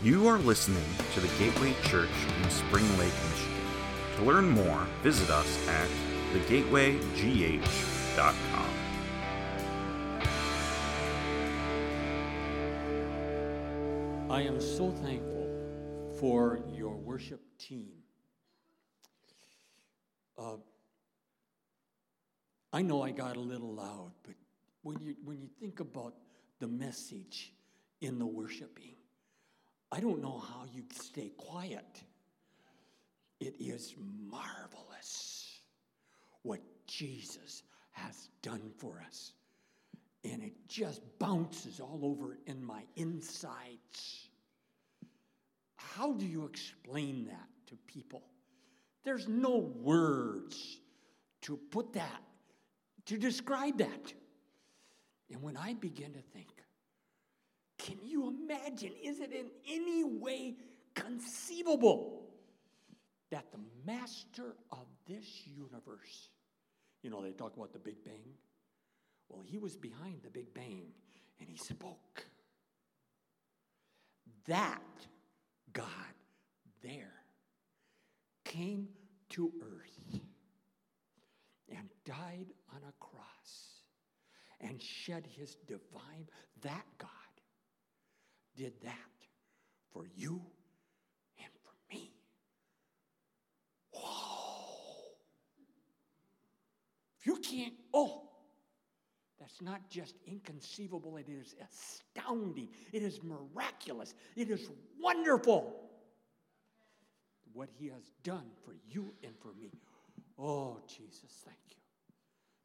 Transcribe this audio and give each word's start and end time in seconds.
You 0.00 0.28
are 0.28 0.38
listening 0.38 0.84
to 1.14 1.18
the 1.18 1.26
Gateway 1.40 1.74
Church 1.82 2.08
in 2.40 2.48
Spring 2.50 2.86
Lake, 2.98 3.12
Michigan. 3.30 3.64
To 4.18 4.22
learn 4.22 4.48
more, 4.48 4.86
visit 5.02 5.28
us 5.28 5.66
at 5.66 5.88
thegatewaygh.com. 6.32 8.70
I 14.30 14.42
am 14.42 14.60
so 14.60 14.92
thankful 14.92 15.48
for 16.20 16.60
your 16.72 16.94
worship 16.94 17.40
team. 17.58 17.90
Uh, 20.38 20.58
I 22.72 22.82
know 22.82 23.02
I 23.02 23.10
got 23.10 23.36
a 23.36 23.40
little 23.40 23.74
loud, 23.74 24.12
but 24.22 24.34
when 24.82 25.00
you, 25.00 25.16
when 25.24 25.40
you 25.40 25.48
think 25.58 25.80
about 25.80 26.14
the 26.60 26.68
message 26.68 27.52
in 28.00 28.20
the 28.20 28.26
worshiping, 28.26 28.94
I 29.90 30.00
don't 30.00 30.20
know 30.20 30.38
how 30.38 30.64
you 30.72 30.82
stay 30.92 31.30
quiet. 31.36 32.02
It 33.40 33.54
is 33.58 33.94
marvelous 34.30 35.60
what 36.42 36.60
Jesus 36.86 37.62
has 37.92 38.28
done 38.42 38.70
for 38.76 39.02
us. 39.06 39.32
And 40.24 40.42
it 40.42 40.52
just 40.68 41.00
bounces 41.18 41.80
all 41.80 42.00
over 42.02 42.38
in 42.46 42.62
my 42.62 42.82
insides. 42.96 44.28
How 45.76 46.12
do 46.12 46.26
you 46.26 46.44
explain 46.44 47.26
that 47.26 47.48
to 47.68 47.76
people? 47.86 48.22
There's 49.04 49.28
no 49.28 49.56
words 49.56 50.80
to 51.42 51.56
put 51.56 51.92
that, 51.94 52.22
to 53.06 53.16
describe 53.16 53.78
that. 53.78 54.12
And 55.30 55.42
when 55.42 55.56
I 55.56 55.74
begin 55.74 56.12
to 56.12 56.20
think, 56.20 56.48
can 57.88 57.98
you 58.04 58.28
imagine? 58.28 58.92
Is 59.02 59.20
it 59.20 59.32
in 59.32 59.46
any 59.66 60.04
way 60.04 60.56
conceivable 60.94 62.28
that 63.30 63.50
the 63.50 63.60
master 63.86 64.56
of 64.70 64.86
this 65.06 65.24
universe, 65.46 66.28
you 67.02 67.08
know, 67.08 67.22
they 67.22 67.32
talk 67.32 67.56
about 67.56 67.72
the 67.72 67.78
Big 67.78 68.04
Bang? 68.04 68.34
Well, 69.30 69.42
he 69.42 69.56
was 69.56 69.74
behind 69.74 70.20
the 70.22 70.28
Big 70.28 70.52
Bang 70.52 70.92
and 71.40 71.48
he 71.48 71.56
spoke. 71.56 72.26
That 74.46 74.82
God 75.72 75.86
there 76.82 77.14
came 78.44 78.88
to 79.30 79.50
earth 79.62 80.20
and 81.70 81.88
died 82.04 82.48
on 82.74 82.82
a 82.86 82.92
cross 83.00 83.82
and 84.60 84.82
shed 84.82 85.26
his 85.38 85.54
divine, 85.66 86.28
that 86.62 86.84
God 86.98 87.08
did 88.58 88.72
that 88.82 88.94
for 89.92 90.04
you 90.16 90.42
and 91.38 91.48
for 91.62 91.94
me. 91.94 92.10
Whoa. 93.92 95.14
If 97.20 97.26
you 97.26 97.36
can't, 97.36 97.74
oh, 97.94 98.28
that's 99.38 99.62
not 99.62 99.88
just 99.88 100.16
inconceivable, 100.26 101.16
it 101.18 101.28
is 101.28 101.54
astounding. 101.70 102.68
It 102.92 103.02
is 103.02 103.20
miraculous. 103.22 104.14
It 104.34 104.50
is 104.50 104.68
wonderful 105.00 105.88
what 107.52 107.68
he 107.78 107.86
has 107.86 108.10
done 108.24 108.50
for 108.64 108.74
you 108.88 109.14
and 109.22 109.32
for 109.40 109.52
me. 109.60 109.70
Oh, 110.36 110.78
Jesus, 110.88 111.30
thank 111.44 111.56
you. 111.70 111.76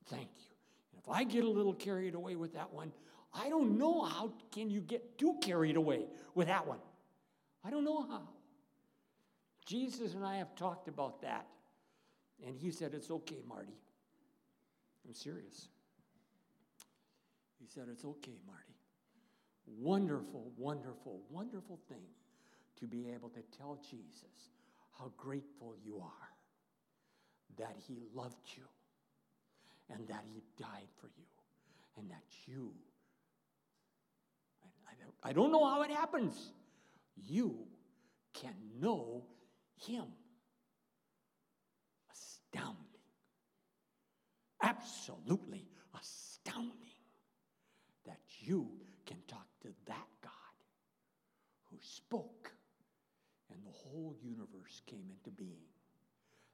Thank 0.08 0.30
you. 0.38 0.56
And 0.92 1.02
if 1.04 1.10
I 1.10 1.24
get 1.24 1.44
a 1.44 1.50
little 1.50 1.74
carried 1.74 2.16
away 2.16 2.36
with 2.36 2.54
that 2.54 2.74
one, 2.74 2.92
I 3.34 3.50
don't 3.50 3.78
know 3.78 4.04
how 4.04 4.34
can 4.52 4.70
you 4.70 4.82
get 4.82 5.18
too 5.18 5.36
carried 5.42 5.76
away 5.76 6.06
with 6.36 6.48
that 6.48 6.68
one. 6.68 6.80
I 7.64 7.70
don't 7.70 7.84
know 7.84 8.04
how. 8.04 8.22
Jesus 9.66 10.14
and 10.14 10.26
I 10.26 10.38
have 10.38 10.56
talked 10.56 10.88
about 10.88 11.22
that. 11.22 11.48
And 12.46 12.56
he 12.56 12.72
said, 12.72 12.94
It's 12.94 13.10
okay, 13.10 13.42
Marty. 13.48 13.78
I'm 15.08 15.14
serious. 15.14 15.68
He 17.60 17.66
said, 17.68 17.86
It's 17.92 18.06
okay, 18.06 18.38
Marty. 18.46 18.76
Wonderful, 19.66 20.52
wonderful, 20.58 21.22
wonderful 21.30 21.80
thing 21.88 22.04
to 22.80 22.86
be 22.86 23.10
able 23.12 23.30
to 23.30 23.42
tell 23.58 23.80
Jesus 23.90 24.52
how 25.00 25.12
grateful 25.18 25.76
you 25.84 26.02
are 26.02 26.30
that 27.58 27.76
he 27.88 27.98
loved 28.14 28.36
you 28.58 28.64
and 29.94 30.08
that 30.08 30.24
he 30.32 30.42
died 30.60 30.90
for 31.00 31.08
you 31.18 31.24
and 31.98 32.10
that 32.10 32.24
you 32.46 32.72
I 35.24 35.34
don't 35.34 35.52
know 35.52 35.66
how 35.66 35.82
it 35.84 35.92
happens. 35.92 36.52
You 37.16 37.56
can 38.34 38.54
know 38.80 39.24
Him. 39.86 40.06
Astounding. 42.12 42.78
Absolutely 44.62 45.68
astounding 46.00 46.74
that 48.06 48.20
you 48.40 48.70
can 49.06 49.18
talk 49.28 49.48
to 49.62 49.70
that 49.86 50.08
God 50.22 50.32
who 51.70 51.78
spoke 51.82 52.52
and 53.52 53.60
the 53.66 53.72
whole 53.72 54.16
universe 54.22 54.82
came 54.86 55.06
into 55.10 55.30
being. 55.30 55.68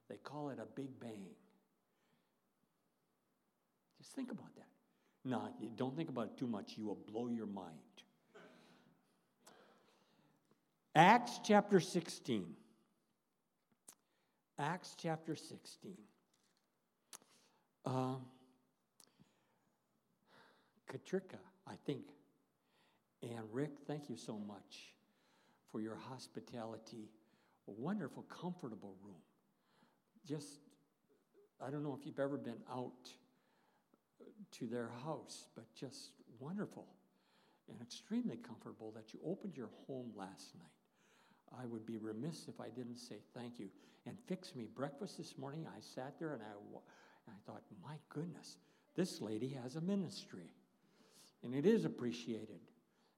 They 0.10 0.18
call 0.18 0.50
it 0.50 0.60
a 0.60 0.66
Big 0.66 1.00
Bang. 1.00 1.28
Just 3.98 4.14
think 4.14 4.32
about 4.32 4.56
that. 4.56 4.68
No, 5.26 5.50
don't 5.76 5.96
think 5.96 6.10
about 6.10 6.26
it 6.26 6.38
too 6.38 6.48
much. 6.48 6.74
You 6.78 6.86
will 6.86 7.00
blow 7.08 7.28
your 7.28 7.46
mind. 7.46 7.76
Acts 10.96 11.40
chapter 11.44 11.80
16. 11.80 12.46
Acts 14.58 14.96
chapter 14.98 15.36
16. 15.36 15.94
Um, 17.86 18.22
Katrika, 20.92 21.38
I 21.68 21.76
think, 21.86 22.02
and 23.22 23.42
Rick, 23.52 23.72
thank 23.88 24.10
you 24.10 24.18
so 24.18 24.38
much 24.38 24.94
for 25.72 25.80
your 25.80 25.96
hospitality. 25.96 27.10
A 27.68 27.72
wonderful, 27.72 28.24
comfortable 28.24 28.96
room. 29.04 29.22
Just, 30.26 30.60
I 31.66 31.70
don't 31.70 31.84
know 31.84 31.98
if 32.00 32.06
you've 32.06 32.20
ever 32.20 32.38
been 32.38 32.62
out 32.72 33.12
to 34.52 34.68
their 34.68 34.90
house, 35.04 35.46
but 35.56 35.66
just 35.76 36.12
wonderful 36.40 36.88
and 37.70 37.80
extremely 37.82 38.38
comfortable 38.38 38.92
that 38.96 39.14
you 39.14 39.20
opened 39.26 39.56
your 39.56 39.70
home 39.88 40.12
last 40.16 40.56
night. 40.56 40.78
I 41.58 41.66
would 41.66 41.86
be 41.86 41.98
remiss 41.98 42.48
if 42.48 42.60
I 42.60 42.70
didn't 42.70 42.98
say 42.98 43.18
thank 43.34 43.60
you. 43.60 43.70
And 44.06 44.18
fix 44.28 44.56
me 44.56 44.68
breakfast 44.76 45.18
this 45.18 45.38
morning. 45.38 45.68
I 45.68 45.80
sat 45.82 46.20
there 46.20 46.34
and 46.34 46.42
I, 46.42 46.46
and 47.28 47.36
I 47.36 47.52
thought, 47.52 47.62
my 47.84 47.96
goodness, 48.10 48.58
this 48.96 49.22
lady 49.22 49.58
has 49.62 49.76
a 49.76 49.82
ministry. 49.82 50.54
And 51.44 51.54
it 51.54 51.66
is 51.66 51.86
appreciated. 51.86 52.59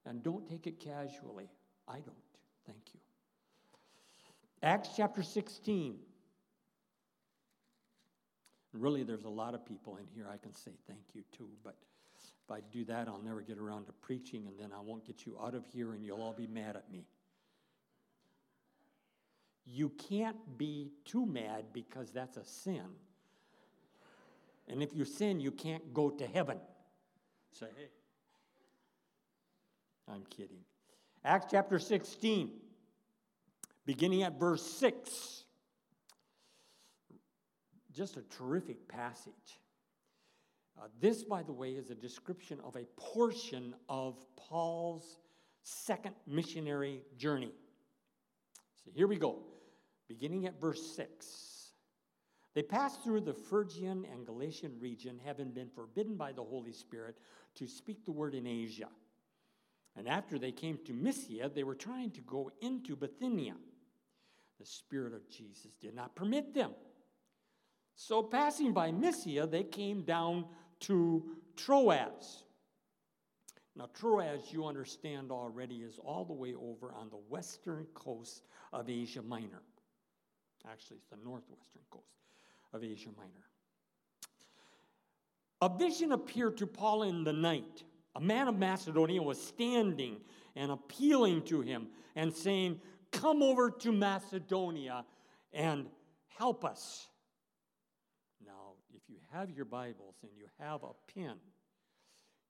And 0.06 0.22
don't 0.22 0.48
take 0.48 0.66
it 0.66 0.80
casually. 0.80 1.48
I 1.88 1.94
don't. 1.94 2.16
Thank 2.66 2.94
you. 2.94 3.00
Acts 4.62 4.90
chapter 4.96 5.22
16. 5.22 5.96
Really, 8.72 9.02
there's 9.02 9.24
a 9.24 9.28
lot 9.28 9.54
of 9.54 9.66
people 9.66 9.96
in 9.96 10.06
here 10.14 10.26
I 10.32 10.36
can 10.36 10.54
say 10.54 10.70
thank 10.86 11.02
you 11.12 11.22
to, 11.38 11.48
but 11.62 11.76
if 12.44 12.50
I 12.50 12.60
do 12.72 12.84
that, 12.84 13.06
I'll 13.06 13.20
never 13.22 13.42
get 13.42 13.58
around 13.58 13.86
to 13.86 13.92
preaching, 13.92 14.46
and 14.46 14.58
then 14.58 14.70
I 14.76 14.80
won't 14.80 15.04
get 15.04 15.26
you 15.26 15.36
out 15.42 15.54
of 15.54 15.66
here, 15.66 15.92
and 15.92 16.04
you'll 16.04 16.22
all 16.22 16.32
be 16.32 16.46
mad 16.46 16.76
at 16.76 16.90
me. 16.90 17.04
You 19.64 19.90
can't 19.90 20.36
be 20.58 20.90
too 21.04 21.24
mad 21.24 21.66
because 21.72 22.10
that's 22.10 22.36
a 22.36 22.44
sin. 22.44 22.84
And 24.68 24.82
if 24.82 24.94
you 24.94 25.04
sin, 25.04 25.40
you 25.40 25.50
can't 25.50 25.94
go 25.94 26.10
to 26.10 26.26
heaven. 26.26 26.58
Say, 27.52 27.66
hey. 27.76 27.88
I'm 30.08 30.24
kidding. 30.30 30.58
Acts 31.24 31.46
chapter 31.50 31.78
16, 31.78 32.50
beginning 33.86 34.24
at 34.24 34.38
verse 34.38 34.62
6. 34.62 35.44
Just 37.92 38.16
a 38.16 38.22
terrific 38.22 38.88
passage. 38.88 39.60
Uh, 40.80 40.86
this, 41.00 41.22
by 41.22 41.42
the 41.42 41.52
way, 41.52 41.70
is 41.70 41.90
a 41.90 41.94
description 41.94 42.58
of 42.64 42.74
a 42.76 42.84
portion 42.96 43.74
of 43.88 44.16
Paul's 44.36 45.18
second 45.62 46.14
missionary 46.26 47.02
journey. 47.16 47.52
So 48.84 48.90
here 48.94 49.06
we 49.06 49.16
go 49.16 49.51
beginning 50.12 50.46
at 50.46 50.60
verse 50.60 50.94
6. 50.94 51.72
They 52.54 52.62
passed 52.62 53.02
through 53.02 53.22
the 53.22 53.32
Phrygian 53.32 54.06
and 54.12 54.26
Galatian 54.26 54.78
region, 54.78 55.18
having 55.24 55.52
been 55.52 55.70
forbidden 55.70 56.16
by 56.16 56.32
the 56.32 56.44
Holy 56.44 56.72
Spirit 56.72 57.16
to 57.54 57.66
speak 57.66 58.04
the 58.04 58.12
word 58.12 58.34
in 58.34 58.46
Asia. 58.46 58.88
And 59.96 60.06
after 60.06 60.38
they 60.38 60.52
came 60.52 60.78
to 60.84 60.92
Mysia, 60.92 61.50
they 61.54 61.64
were 61.64 61.74
trying 61.74 62.10
to 62.10 62.20
go 62.20 62.50
into 62.60 62.94
Bithynia. 62.94 63.54
The 64.60 64.66
Spirit 64.66 65.14
of 65.14 65.28
Jesus 65.30 65.72
did 65.80 65.94
not 65.94 66.14
permit 66.14 66.52
them. 66.52 66.72
So, 67.94 68.22
passing 68.22 68.72
by 68.72 68.92
Mysia, 68.92 69.46
they 69.46 69.64
came 69.64 70.02
down 70.02 70.44
to 70.80 71.24
Troas. 71.56 72.44
Now, 73.76 73.88
Troas, 73.94 74.52
you 74.52 74.66
understand 74.66 75.30
already, 75.30 75.76
is 75.76 75.98
all 75.98 76.24
the 76.26 76.32
way 76.34 76.54
over 76.54 76.92
on 76.92 77.08
the 77.08 77.16
western 77.16 77.86
coast 77.94 78.42
of 78.72 78.90
Asia 78.90 79.22
Minor. 79.22 79.62
Actually, 80.70 80.98
it's 80.98 81.08
the 81.08 81.16
northwestern 81.24 81.82
coast 81.90 82.04
of 82.72 82.84
Asia 82.84 83.10
Minor. 83.16 83.30
A 85.60 85.68
vision 85.68 86.12
appeared 86.12 86.56
to 86.58 86.66
Paul 86.66 87.04
in 87.04 87.24
the 87.24 87.32
night. 87.32 87.84
A 88.16 88.20
man 88.20 88.48
of 88.48 88.58
Macedonia 88.58 89.22
was 89.22 89.40
standing 89.40 90.20
and 90.56 90.70
appealing 90.70 91.42
to 91.42 91.60
him 91.60 91.88
and 92.16 92.32
saying, 92.32 92.80
Come 93.10 93.42
over 93.42 93.70
to 93.70 93.92
Macedonia 93.92 95.04
and 95.52 95.86
help 96.26 96.64
us. 96.64 97.08
Now, 98.44 98.72
if 98.94 99.02
you 99.08 99.16
have 99.32 99.50
your 99.50 99.66
Bibles 99.66 100.16
and 100.22 100.32
you 100.36 100.46
have 100.58 100.82
a 100.82 100.92
pen, 101.14 101.36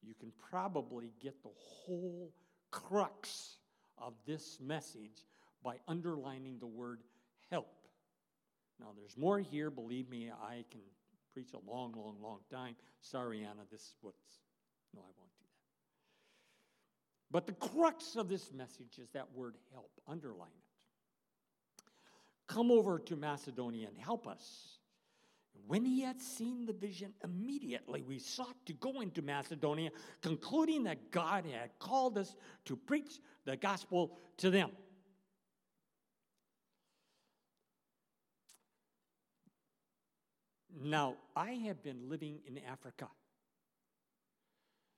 you 0.02 0.14
can 0.14 0.32
probably 0.50 1.12
get 1.20 1.42
the 1.42 1.50
whole 1.54 2.32
crux 2.70 3.56
of 3.98 4.14
this 4.26 4.58
message 4.60 5.26
by 5.62 5.76
underlining 5.86 6.58
the 6.58 6.66
word 6.66 7.00
help. 7.50 7.81
Now, 8.82 8.88
there's 8.98 9.16
more 9.16 9.38
here. 9.38 9.70
Believe 9.70 10.10
me, 10.10 10.30
I 10.42 10.64
can 10.70 10.80
preach 11.32 11.52
a 11.54 11.70
long, 11.70 11.92
long, 11.92 12.16
long 12.20 12.40
time. 12.50 12.74
Sorry, 13.00 13.42
Anna, 13.42 13.62
this 13.70 13.80
is 13.80 13.94
what's. 14.00 14.40
No, 14.92 15.02
I 15.02 15.12
won't 15.16 15.30
do 15.38 15.44
that. 15.44 15.70
But 17.30 17.46
the 17.46 17.52
crux 17.52 18.16
of 18.16 18.28
this 18.28 18.52
message 18.52 18.98
is 19.00 19.08
that 19.10 19.28
word 19.34 19.54
help. 19.72 19.92
Underline 20.08 20.48
it. 20.48 21.84
Come 22.48 22.72
over 22.72 22.98
to 22.98 23.14
Macedonia 23.14 23.86
and 23.86 23.96
help 23.96 24.26
us. 24.26 24.78
When 25.68 25.84
he 25.84 26.00
had 26.00 26.20
seen 26.20 26.66
the 26.66 26.72
vision, 26.72 27.14
immediately 27.22 28.02
we 28.02 28.18
sought 28.18 28.56
to 28.66 28.72
go 28.72 29.00
into 29.00 29.22
Macedonia, 29.22 29.90
concluding 30.20 30.82
that 30.84 31.12
God 31.12 31.44
had 31.46 31.70
called 31.78 32.18
us 32.18 32.34
to 32.64 32.74
preach 32.74 33.20
the 33.44 33.56
gospel 33.56 34.18
to 34.38 34.50
them. 34.50 34.70
Now, 40.80 41.16
I 41.36 41.52
have 41.66 41.82
been 41.82 42.08
living 42.08 42.40
in 42.46 42.58
Africa. 42.70 43.08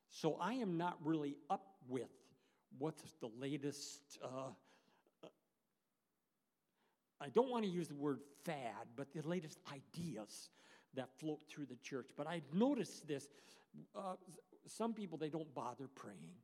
So 0.08 0.36
I 0.40 0.54
am 0.54 0.76
not 0.76 0.98
really 1.04 1.36
up 1.50 1.66
with 1.88 2.10
what's 2.78 3.02
the 3.20 3.30
latest. 3.40 4.18
Uh, 4.22 4.50
I 7.20 7.28
don't 7.28 7.50
want 7.50 7.64
to 7.64 7.70
use 7.70 7.88
the 7.88 7.94
word 7.94 8.20
fad, 8.44 8.86
but 8.96 9.12
the 9.12 9.26
latest 9.26 9.58
ideas 9.72 10.50
that 10.94 11.08
float 11.18 11.40
through 11.48 11.66
the 11.66 11.76
church. 11.82 12.10
But 12.16 12.26
I've 12.26 12.52
noticed 12.52 13.08
this. 13.08 13.28
Uh, 13.96 14.14
some 14.66 14.94
people, 14.94 15.18
they 15.18 15.28
don't 15.28 15.52
bother 15.54 15.88
praying. 15.94 16.34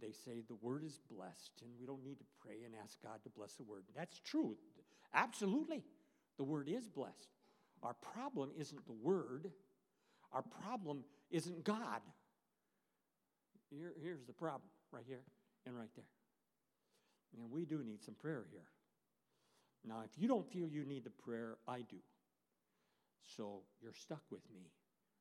They 0.00 0.12
say 0.12 0.42
the 0.48 0.56
word 0.60 0.82
is 0.84 0.98
blessed 1.10 1.62
and 1.62 1.70
we 1.78 1.86
don't 1.86 2.04
need 2.04 2.18
to 2.18 2.24
pray 2.42 2.64
and 2.64 2.74
ask 2.82 3.00
God 3.02 3.22
to 3.22 3.30
bless 3.30 3.54
the 3.54 3.62
word. 3.62 3.84
That's 3.96 4.18
true. 4.18 4.56
Absolutely. 5.14 5.84
The 6.36 6.44
word 6.44 6.68
is 6.68 6.88
blessed. 6.88 7.28
Our 7.84 7.94
problem 7.94 8.50
isn't 8.58 8.86
the 8.86 8.92
word, 8.92 9.50
our 10.32 10.42
problem 10.42 11.04
isn't 11.30 11.64
God. 11.64 12.00
Here, 13.70 13.92
here's 14.02 14.24
the 14.24 14.32
problem 14.32 14.70
right 14.90 15.04
here 15.06 15.20
and 15.66 15.76
right 15.76 15.90
there. 15.94 16.04
And 17.36 17.50
we 17.50 17.66
do 17.66 17.82
need 17.84 18.02
some 18.02 18.14
prayer 18.14 18.46
here. 18.50 18.64
Now, 19.86 20.02
if 20.04 20.10
you 20.16 20.28
don't 20.28 20.50
feel 20.50 20.66
you 20.68 20.84
need 20.84 21.04
the 21.04 21.10
prayer, 21.10 21.56
I 21.68 21.78
do. 21.78 21.96
So 23.36 23.62
you're 23.82 23.92
stuck 23.92 24.22
with 24.30 24.42
me 24.54 24.70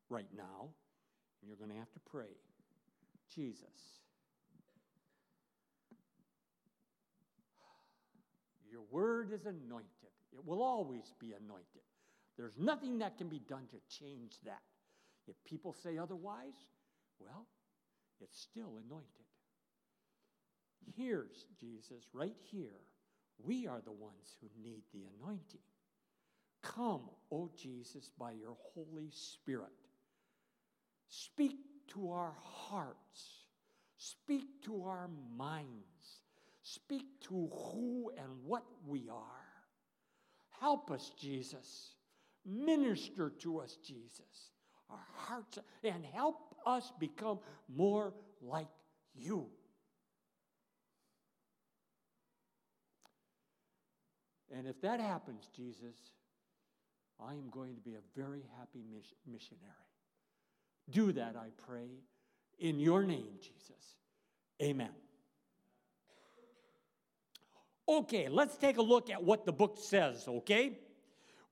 right 0.09 0.27
now, 0.35 0.69
and 1.41 1.49
you're 1.49 1.57
going 1.57 1.71
to 1.71 1.77
have 1.77 1.91
to 1.93 1.99
pray. 1.99 2.31
Jesus. 3.33 3.65
Your 8.71 8.83
word 8.89 9.31
is 9.33 9.45
anointed. 9.45 10.13
It 10.31 10.45
will 10.45 10.61
always 10.61 11.13
be 11.19 11.33
anointed. 11.33 11.81
There's 12.37 12.57
nothing 12.57 12.99
that 12.99 13.17
can 13.17 13.29
be 13.29 13.39
done 13.39 13.67
to 13.71 13.99
change 13.99 14.33
that. 14.45 14.61
If 15.27 15.35
people 15.45 15.73
say 15.73 15.97
otherwise, 15.97 16.67
well, 17.19 17.45
it's 18.21 18.39
still 18.39 18.79
anointed. 18.85 19.07
Here's 20.95 21.45
Jesus 21.59 22.03
right 22.13 22.35
here. 22.51 22.81
We 23.43 23.67
are 23.67 23.81
the 23.81 23.91
ones 23.91 24.37
who 24.41 24.47
need 24.61 24.83
the 24.93 25.05
anointing. 25.19 25.61
Come, 26.61 27.09
O 27.31 27.49
Jesus, 27.55 28.09
by 28.17 28.31
your 28.31 28.55
Holy 28.73 29.09
Spirit. 29.11 29.67
Speak 31.07 31.57
to 31.89 32.11
our 32.11 32.33
hearts. 32.41 33.47
Speak 33.97 34.63
to 34.65 34.83
our 34.85 35.09
minds. 35.37 36.21
Speak 36.63 37.05
to 37.27 37.49
who 37.51 38.11
and 38.17 38.29
what 38.45 38.63
we 38.87 39.09
are. 39.09 39.43
Help 40.59 40.91
us, 40.91 41.11
Jesus. 41.19 41.95
Minister 42.45 43.29
to 43.39 43.59
us, 43.59 43.77
Jesus, 43.85 44.51
our 44.89 45.05
hearts, 45.15 45.59
and 45.83 46.05
help 46.13 46.55
us 46.65 46.91
become 46.99 47.39
more 47.73 48.13
like 48.41 48.67
you. 49.15 49.47
And 54.55 54.67
if 54.67 54.79
that 54.81 54.99
happens, 54.99 55.49
Jesus, 55.55 55.95
I 57.19 57.33
am 57.33 57.49
going 57.49 57.75
to 57.75 57.81
be 57.81 57.93
a 57.93 58.19
very 58.19 58.43
happy 58.59 58.83
missionary. 59.25 59.59
Do 60.89 61.11
that, 61.13 61.35
I 61.35 61.47
pray, 61.65 61.89
in 62.59 62.79
your 62.79 63.03
name, 63.03 63.39
Jesus. 63.41 63.95
Amen. 64.61 64.91
Okay, 67.87 68.29
let's 68.29 68.57
take 68.57 68.77
a 68.77 68.81
look 68.81 69.09
at 69.09 69.23
what 69.23 69.45
the 69.45 69.51
book 69.51 69.77
says, 69.81 70.25
okay? 70.27 70.77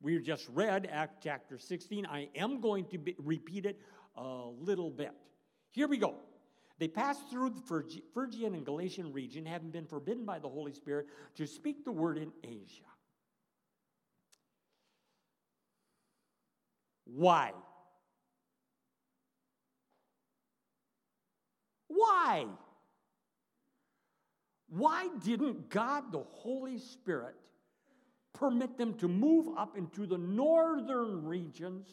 We 0.02 0.20
just 0.20 0.48
read 0.50 0.90
Act 0.92 1.24
chapter 1.24 1.60
16. 1.60 2.08
I 2.08 2.30
am 2.36 2.60
going 2.60 2.86
to 2.86 2.98
be, 2.98 3.16
repeat 3.20 3.66
it 3.66 3.80
a 4.16 4.50
little 4.60 4.90
bit. 4.90 5.12
Here 5.70 5.88
we 5.88 5.98
go. 5.98 6.16
They 6.80 6.88
passed 6.88 7.30
through 7.30 7.52
the 7.52 7.62
Phrygian 8.14 8.56
and 8.56 8.66
Galatian 8.66 9.14
region, 9.14 9.46
having 9.46 9.70
been 9.70 9.86
forbidden 9.86 10.26
by 10.26 10.40
the 10.40 10.50
Holy 10.50 10.74
Spirit 10.74 11.06
to 11.36 11.46
speak 11.46 11.86
the 11.86 11.92
word 11.92 12.18
in 12.18 12.32
Asia. 12.44 12.84
Why? 17.06 17.52
Why? 21.88 22.48
Why 24.70 25.10
didn't 25.24 25.70
God, 25.70 26.12
the 26.12 26.24
Holy 26.24 26.80
Spirit, 26.80 27.36
permit 28.42 28.76
them 28.76 28.96
to 28.96 29.08
move 29.08 29.48
up 29.56 29.78
into 29.78 30.08
the 30.08 30.18
northern 30.18 31.24
regions 31.24 31.88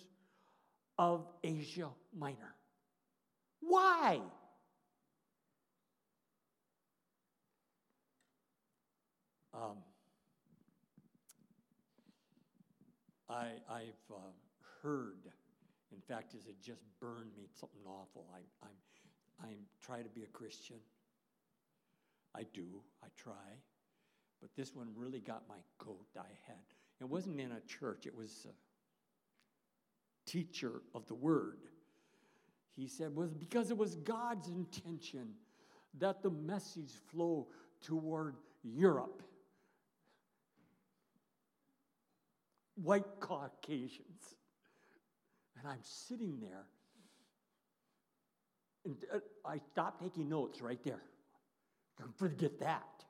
of 0.98 1.26
Asia 1.44 1.90
Minor. 2.18 2.54
Why? 3.60 4.20
Um, 9.52 9.76
I, 13.28 13.50
have 13.68 13.80
uh, 14.10 14.14
heard, 14.82 15.18
in 15.92 16.00
fact, 16.08 16.34
as 16.34 16.46
it 16.46 16.62
just 16.62 16.80
burned 16.98 17.36
me 17.36 17.44
something 17.60 17.82
awful. 17.84 18.26
I, 18.32 18.38
I'm, 18.66 19.50
I'm 19.50 19.58
try 19.82 20.00
to 20.00 20.08
be 20.08 20.22
a 20.22 20.28
Christian. 20.28 20.76
I 22.34 22.44
do. 22.54 22.64
I 23.04 23.08
try. 23.18 23.34
But 24.40 24.50
this 24.56 24.74
one 24.74 24.88
really 24.94 25.20
got 25.20 25.42
my 25.48 25.56
goat 25.78 26.06
I 26.16 26.28
had. 26.46 26.56
It 27.00 27.08
wasn't 27.08 27.40
in 27.40 27.52
a 27.52 27.60
church, 27.60 28.06
it 28.06 28.16
was 28.16 28.46
a 28.48 30.30
teacher 30.30 30.82
of 30.94 31.06
the 31.06 31.14
word. 31.14 31.58
He 32.76 32.86
said, 32.86 33.14
was 33.14 33.34
because 33.34 33.70
it 33.70 33.76
was 33.76 33.96
God's 33.96 34.48
intention 34.48 35.30
that 35.98 36.22
the 36.22 36.30
message 36.30 36.92
flow 37.10 37.48
toward 37.82 38.36
Europe. 38.62 39.22
White 42.76 43.18
Caucasians. 43.18 44.36
And 45.58 45.66
I'm 45.66 45.82
sitting 45.82 46.38
there, 46.40 46.66
and 48.84 48.96
uh, 49.12 49.18
I 49.44 49.58
stopped 49.58 50.00
taking 50.00 50.28
notes 50.28 50.62
right 50.62 50.78
there. 50.84 51.02
Forget 52.16 52.60
that. 52.60 53.04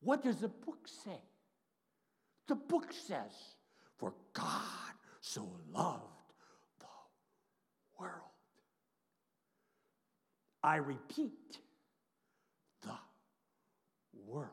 What 0.00 0.22
does 0.22 0.36
the 0.36 0.48
book 0.48 0.86
say? 1.04 1.20
The 2.48 2.54
book 2.54 2.92
says, 2.92 3.32
For 3.98 4.14
God 4.32 4.92
so 5.20 5.48
loved 5.72 6.02
the 6.78 6.86
world. 7.98 8.12
I 10.62 10.76
repeat, 10.76 11.58
the 12.82 12.90
world. 14.26 14.50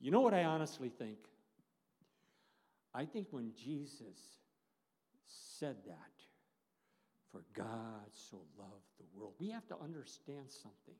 You 0.00 0.10
know 0.10 0.20
what 0.20 0.34
I 0.34 0.44
honestly 0.44 0.88
think? 0.88 1.18
I 2.94 3.04
think 3.04 3.28
when 3.30 3.52
Jesus 3.54 4.18
said 5.58 5.76
that, 5.86 5.96
For 7.30 7.44
God 7.54 8.08
so 8.10 8.38
loved 8.58 8.88
the 8.98 9.04
world. 9.14 9.34
We 9.38 9.50
have 9.50 9.66
to 9.68 9.76
understand 9.82 10.46
something. 10.48 10.96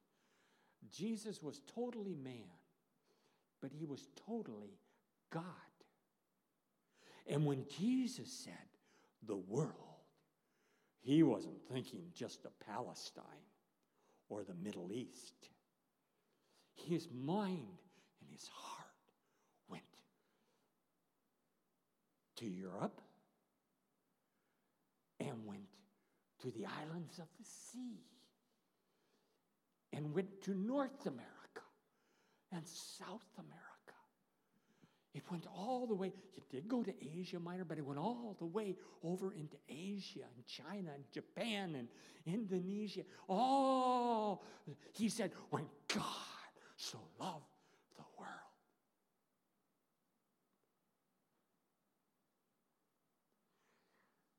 Jesus 0.89 1.43
was 1.43 1.61
totally 1.75 2.15
man, 2.15 2.51
but 3.61 3.71
he 3.73 3.85
was 3.85 4.09
totally 4.27 4.79
God. 5.31 5.45
And 7.29 7.47
when 7.47 7.65
Jesus 7.79 8.33
said 8.33 8.55
the 9.27 9.37
world, 9.37 9.75
he 11.01 11.23
wasn't 11.23 11.61
thinking 11.71 12.03
just 12.15 12.45
of 12.45 12.59
Palestine 12.61 13.25
or 14.29 14.43
the 14.43 14.55
Middle 14.55 14.91
East. 14.93 15.49
His 16.75 17.09
mind 17.13 17.79
and 18.21 18.31
his 18.31 18.49
heart 18.53 18.87
went 19.69 19.83
to 22.37 22.47
Europe 22.47 23.01
and 25.21 25.47
went 25.47 25.69
to 26.41 26.51
the 26.51 26.67
islands 26.67 27.19
of 27.19 27.27
the 27.39 27.45
sea 27.45 28.01
and 29.93 30.15
went 30.15 30.43
to 30.43 30.55
North 30.55 31.07
America 31.07 31.27
and 32.53 32.67
South 32.67 33.27
America. 33.39 33.61
It 35.13 35.23
went 35.31 35.47
all 35.53 35.87
the 35.87 35.95
way, 35.95 36.13
it 36.37 36.49
did 36.51 36.69
go 36.69 36.85
to 36.85 36.93
Asia 37.05 37.41
Minor, 37.41 37.65
but 37.65 37.79
it 37.79 37.85
went 37.85 37.99
all 37.99 38.37
the 38.39 38.47
way 38.47 38.77
over 39.03 39.33
into 39.33 39.57
Asia 39.69 40.21
and 40.37 40.47
China 40.47 40.91
and 40.95 41.05
Japan 41.13 41.75
and 41.75 41.89
Indonesia. 42.27 43.03
Oh, 43.29 44.41
he 44.93 45.09
said, 45.09 45.33
when 45.51 45.67
God 45.89 46.05
so 46.77 46.99
loved 47.19 47.45
the 47.97 48.05
world. 48.17 48.31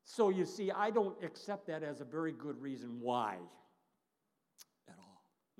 So 0.04 0.30
you 0.30 0.46
see, 0.46 0.70
I 0.70 0.90
don't 0.90 1.22
accept 1.22 1.66
that 1.66 1.82
as 1.82 2.00
a 2.00 2.04
very 2.04 2.32
good 2.32 2.60
reason 2.60 2.98
why 3.00 3.36
all. 3.36 3.61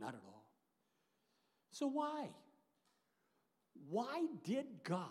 Not 0.03 0.15
at 0.15 0.21
all. 0.27 0.45
So 1.71 1.87
why? 1.87 2.29
Why 3.89 4.25
did 4.43 4.67
God 4.83 5.07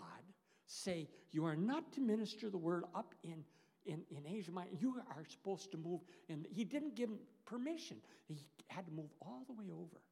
say 0.66 1.08
you 1.30 1.46
are 1.46 1.56
not 1.56 1.92
to 1.94 2.00
minister 2.00 2.50
the 2.50 2.58
word 2.58 2.84
up 2.94 3.14
in, 3.24 3.42
in, 3.86 4.02
in 4.10 4.26
Asia 4.26 4.52
Minor? 4.52 4.70
You 4.78 4.96
are 5.16 5.24
supposed 5.26 5.70
to 5.72 5.78
move, 5.78 6.02
and 6.28 6.46
he 6.50 6.64
didn't 6.64 6.94
give 6.94 7.08
him 7.08 7.18
permission. 7.46 7.96
He 8.28 8.36
had 8.68 8.84
to 8.86 8.92
move 8.92 9.08
all 9.22 9.44
the 9.46 9.54
way 9.54 9.70
over. 9.72 10.02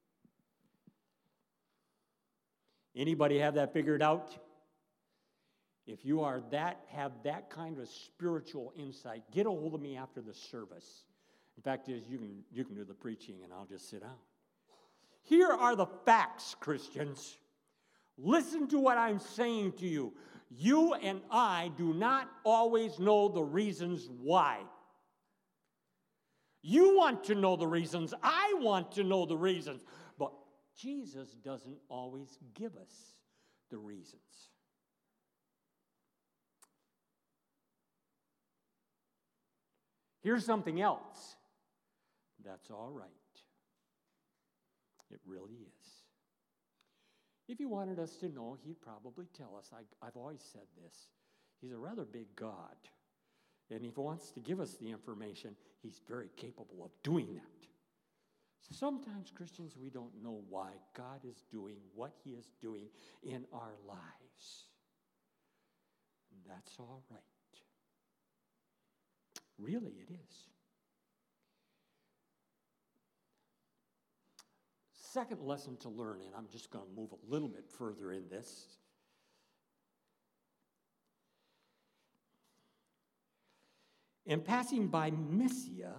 Anybody 2.97 3.39
have 3.39 3.55
that 3.55 3.75
figured 3.75 4.03
out? 4.03 4.37
If 5.87 6.07
you 6.07 6.23
are 6.23 6.41
that, 6.51 6.85
have 6.89 7.13
that 7.25 7.51
kind 7.51 7.79
of 7.79 7.89
spiritual 7.89 8.73
insight, 8.79 9.25
get 9.31 9.47
a 9.47 9.51
hold 9.51 9.75
of 9.75 9.81
me 9.81 9.97
after 9.97 10.23
the 10.23 10.35
service. 10.35 11.05
In 11.57 11.63
fact, 11.63 11.89
is 11.89 12.03
you 12.09 12.19
can 12.19 12.43
you 12.51 12.65
can 12.65 12.75
do 12.75 12.85
the 12.85 12.95
preaching 12.95 13.37
and 13.45 13.53
I'll 13.53 13.67
just 13.67 13.91
sit 13.91 14.01
down. 14.01 14.17
Here 15.23 15.51
are 15.51 15.77
the 15.77 15.87
facts, 16.05 16.57
Christians. 16.59 17.39
Listen 18.19 18.67
to 18.69 18.79
what 18.79 18.99
I'm 18.99 19.19
saying 19.19 19.73
to 19.79 19.87
you. 19.87 20.13
You 20.51 20.95
and 20.95 21.21
I 21.31 21.71
do 21.77 21.95
not 21.95 22.29
always 22.45 22.99
know 22.99 23.29
the 23.29 23.43
reasons 23.43 24.09
why. 24.21 24.59
You 26.63 26.97
want 26.97 27.25
to 27.25 27.35
know 27.35 27.57
the 27.57 27.67
reasons. 27.67 28.13
I 28.23 28.55
want 28.59 28.93
to 28.93 29.05
know 29.05 29.25
the 29.25 29.37
reasons. 29.37 29.83
But 30.19 30.33
Jesus 30.77 31.31
doesn't 31.45 31.79
always 31.89 32.39
give 32.55 32.77
us 32.77 33.15
the 33.71 33.79
reasons. 33.79 34.51
Here's 40.23 40.45
something 40.45 40.81
else. 40.81 41.37
That's 42.45 42.71
all 42.71 42.91
right. 42.91 43.09
It 45.11 45.21
really 45.27 45.55
is. 45.55 45.87
If 47.49 47.59
he 47.59 47.67
wanted 47.67 47.99
us 47.99 48.17
to 48.19 48.29
know, 48.29 48.57
he'd 48.65 48.81
probably 48.81 49.27
tell 49.37 49.57
us. 49.59 49.71
I, 49.73 50.05
have 50.05 50.17
always 50.17 50.43
said 50.53 50.67
this. 50.83 51.09
He's 51.61 51.73
a 51.73 51.79
rather 51.79 52.05
big 52.05 52.35
God. 52.37 52.77
And 53.71 53.85
if 53.85 53.95
he 53.95 54.01
wants 54.01 54.31
to 54.33 54.41
give 54.41 54.61
us 54.61 54.75
the 54.75 54.91
information, 54.91 55.57
he's 55.83 56.01
very 56.09 56.29
capable 56.37 56.85
of 56.85 56.91
doing 57.03 57.35
that. 57.35 57.61
Sometimes, 58.73 59.33
Christians, 59.35 59.77
we 59.77 59.91
don't 59.91 60.23
know 60.23 60.43
why 60.49 60.71
God 60.97 61.21
is 61.29 61.43
doing 61.51 61.77
what 61.95 62.13
he 62.23 62.31
is 62.31 62.47
doing 62.61 62.87
in 63.23 63.45
our 63.53 63.73
lives. 63.89 64.67
That's 66.47 66.77
all 66.79 67.03
right. 67.11 67.21
Really, 69.59 69.93
it 70.09 70.13
is. 70.13 70.47
Second 75.13 75.41
lesson 75.43 75.77
to 75.79 75.89
learn, 75.89 76.21
and 76.21 76.31
I'm 76.37 76.47
just 76.53 76.71
going 76.71 76.85
to 76.85 76.91
move 76.95 77.11
a 77.11 77.33
little 77.33 77.49
bit 77.49 77.65
further 77.69 78.13
in 78.13 78.29
this. 78.29 78.67
In 84.25 84.41
passing 84.41 84.87
by 84.87 85.11
Mysia, 85.11 85.95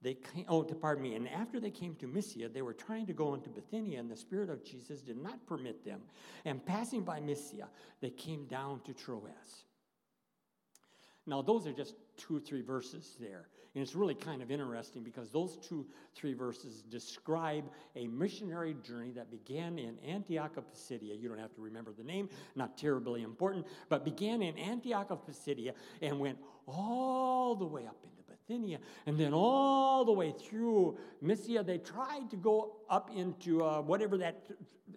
they 0.00 0.14
came, 0.14 0.46
oh, 0.48 0.62
pardon 0.62 1.02
me, 1.02 1.16
and 1.16 1.28
after 1.28 1.60
they 1.60 1.70
came 1.70 1.96
to 1.96 2.06
Mysia, 2.06 2.48
they 2.48 2.62
were 2.62 2.72
trying 2.72 3.04
to 3.08 3.12
go 3.12 3.34
into 3.34 3.50
Bithynia, 3.50 4.00
and 4.00 4.10
the 4.10 4.16
Spirit 4.16 4.48
of 4.48 4.64
Jesus 4.64 5.02
did 5.02 5.18
not 5.18 5.46
permit 5.46 5.84
them. 5.84 6.00
And 6.46 6.64
passing 6.64 7.02
by 7.02 7.20
Mysia, 7.20 7.68
they 8.00 8.10
came 8.10 8.46
down 8.46 8.80
to 8.86 8.94
Troas. 8.94 9.65
Now, 11.26 11.42
those 11.42 11.66
are 11.66 11.72
just 11.72 11.94
two 12.16 12.36
or 12.36 12.40
three 12.40 12.62
verses 12.62 13.16
there. 13.20 13.48
And 13.74 13.82
it's 13.82 13.94
really 13.94 14.14
kind 14.14 14.40
of 14.40 14.50
interesting 14.50 15.02
because 15.02 15.30
those 15.30 15.58
two, 15.58 15.86
three 16.14 16.32
verses 16.32 16.82
describe 16.82 17.64
a 17.94 18.06
missionary 18.06 18.74
journey 18.82 19.10
that 19.12 19.30
began 19.30 19.78
in 19.78 19.98
Antioch 19.98 20.56
of 20.56 20.64
Pisidia. 20.72 21.14
You 21.14 21.28
don't 21.28 21.38
have 21.38 21.54
to 21.56 21.60
remember 21.60 21.92
the 21.92 22.02
name, 22.04 22.30
not 22.54 22.78
terribly 22.78 23.22
important, 23.22 23.66
but 23.90 24.02
began 24.02 24.40
in 24.40 24.56
Antioch 24.56 25.10
of 25.10 25.26
Pisidia 25.26 25.72
and 26.00 26.18
went 26.18 26.38
all 26.66 27.54
the 27.54 27.66
way 27.66 27.86
up 27.86 27.98
into 28.02 28.22
Bithynia 28.22 28.78
and 29.04 29.18
then 29.18 29.34
all 29.34 30.06
the 30.06 30.12
way 30.12 30.32
through 30.32 30.96
Mysia. 31.20 31.62
They 31.62 31.76
tried 31.76 32.30
to 32.30 32.36
go 32.36 32.76
up 32.88 33.10
into 33.14 33.62
uh, 33.62 33.82
whatever 33.82 34.16
that 34.16 34.46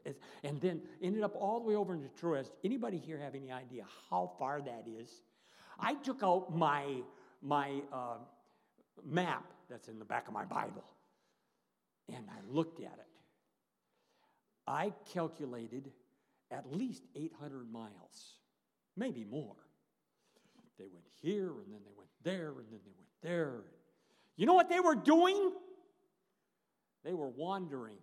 is, 0.05 0.15
and 0.43 0.61
then 0.61 0.81
ended 1.01 1.23
up 1.23 1.35
all 1.35 1.59
the 1.59 1.67
way 1.67 1.75
over 1.75 1.93
into 1.93 2.07
Troas. 2.09 2.49
Anybody 2.63 2.97
here 2.97 3.17
have 3.17 3.35
any 3.35 3.51
idea 3.51 3.83
how 4.09 4.31
far 4.39 4.61
that 4.61 4.85
is? 4.87 5.21
I 5.81 5.95
took 5.95 6.23
out 6.23 6.55
my, 6.55 7.01
my, 7.41 7.81
uh, 7.91 8.17
map 9.05 9.45
that's 9.69 9.87
in 9.87 9.99
the 9.99 10.05
back 10.05 10.27
of 10.27 10.33
my 10.33 10.45
Bible. 10.45 10.83
And 12.07 12.25
I 12.29 12.53
looked 12.53 12.79
at 12.79 12.93
it. 12.93 13.07
I 14.67 14.93
calculated 15.13 15.91
at 16.51 16.71
least 16.71 17.03
800 17.15 17.71
miles, 17.71 18.35
maybe 18.97 19.23
more. 19.23 19.55
They 20.77 20.85
went 20.85 21.05
here, 21.21 21.49
and 21.49 21.73
then 21.73 21.81
they 21.85 21.91
went 21.95 22.09
there, 22.23 22.49
and 22.49 22.67
then 22.71 22.79
they 22.85 22.93
went 22.97 23.09
there. 23.21 23.63
You 24.37 24.45
know 24.45 24.53
what 24.53 24.69
they 24.69 24.79
were 24.79 24.95
doing? 24.95 25.51
They 27.03 27.13
were 27.13 27.27
wandering. 27.27 27.97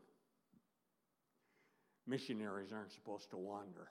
Missionaries 2.06 2.72
aren't 2.72 2.92
supposed 2.92 3.30
to 3.30 3.36
wander. 3.36 3.88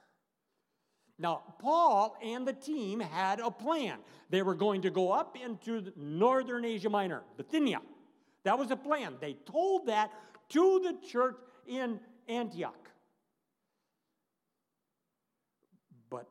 Now, 1.17 1.43
Paul 1.60 2.17
and 2.22 2.45
the 2.45 2.53
team 2.53 3.00
had 3.00 3.39
a 3.39 3.50
plan. 3.50 4.00
They 4.29 4.41
were 4.41 4.55
going 4.55 4.81
to 4.81 4.89
go 4.89 5.12
up 5.12 5.38
into 5.41 5.91
northern 5.95 6.65
Asia 6.65 6.89
Minor, 6.89 7.24
Bithynia. 7.38 7.81
That 8.43 8.60
was 8.60 8.69
a 8.72 8.75
plan. 8.75 9.15
They 9.22 9.34
told 9.45 9.88
that 9.88 10.12
to 10.50 10.81
the 10.84 11.07
church 11.07 11.38
in 11.65 12.00
Antioch. 12.27 12.89
But, 16.10 16.27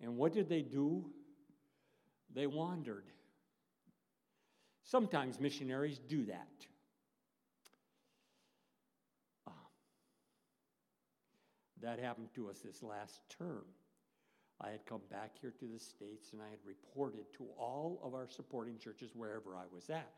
and 0.00 0.16
what 0.16 0.32
did 0.32 0.48
they 0.48 0.62
do? 0.62 1.04
They 2.34 2.48
wandered. 2.48 3.04
Sometimes 4.82 5.38
missionaries 5.38 5.98
do 5.98 6.24
that. 6.26 6.48
That 11.84 11.98
happened 11.98 12.28
to 12.36 12.48
us 12.48 12.60
this 12.60 12.82
last 12.82 13.20
term. 13.28 13.64
I 14.58 14.70
had 14.70 14.86
come 14.86 15.02
back 15.10 15.32
here 15.38 15.52
to 15.60 15.66
the 15.66 15.78
States 15.78 16.32
and 16.32 16.40
I 16.40 16.48
had 16.48 16.60
reported 16.64 17.30
to 17.36 17.44
all 17.58 18.00
of 18.02 18.14
our 18.14 18.26
supporting 18.26 18.78
churches, 18.78 19.10
wherever 19.14 19.54
I 19.54 19.64
was 19.70 19.90
at, 19.90 20.10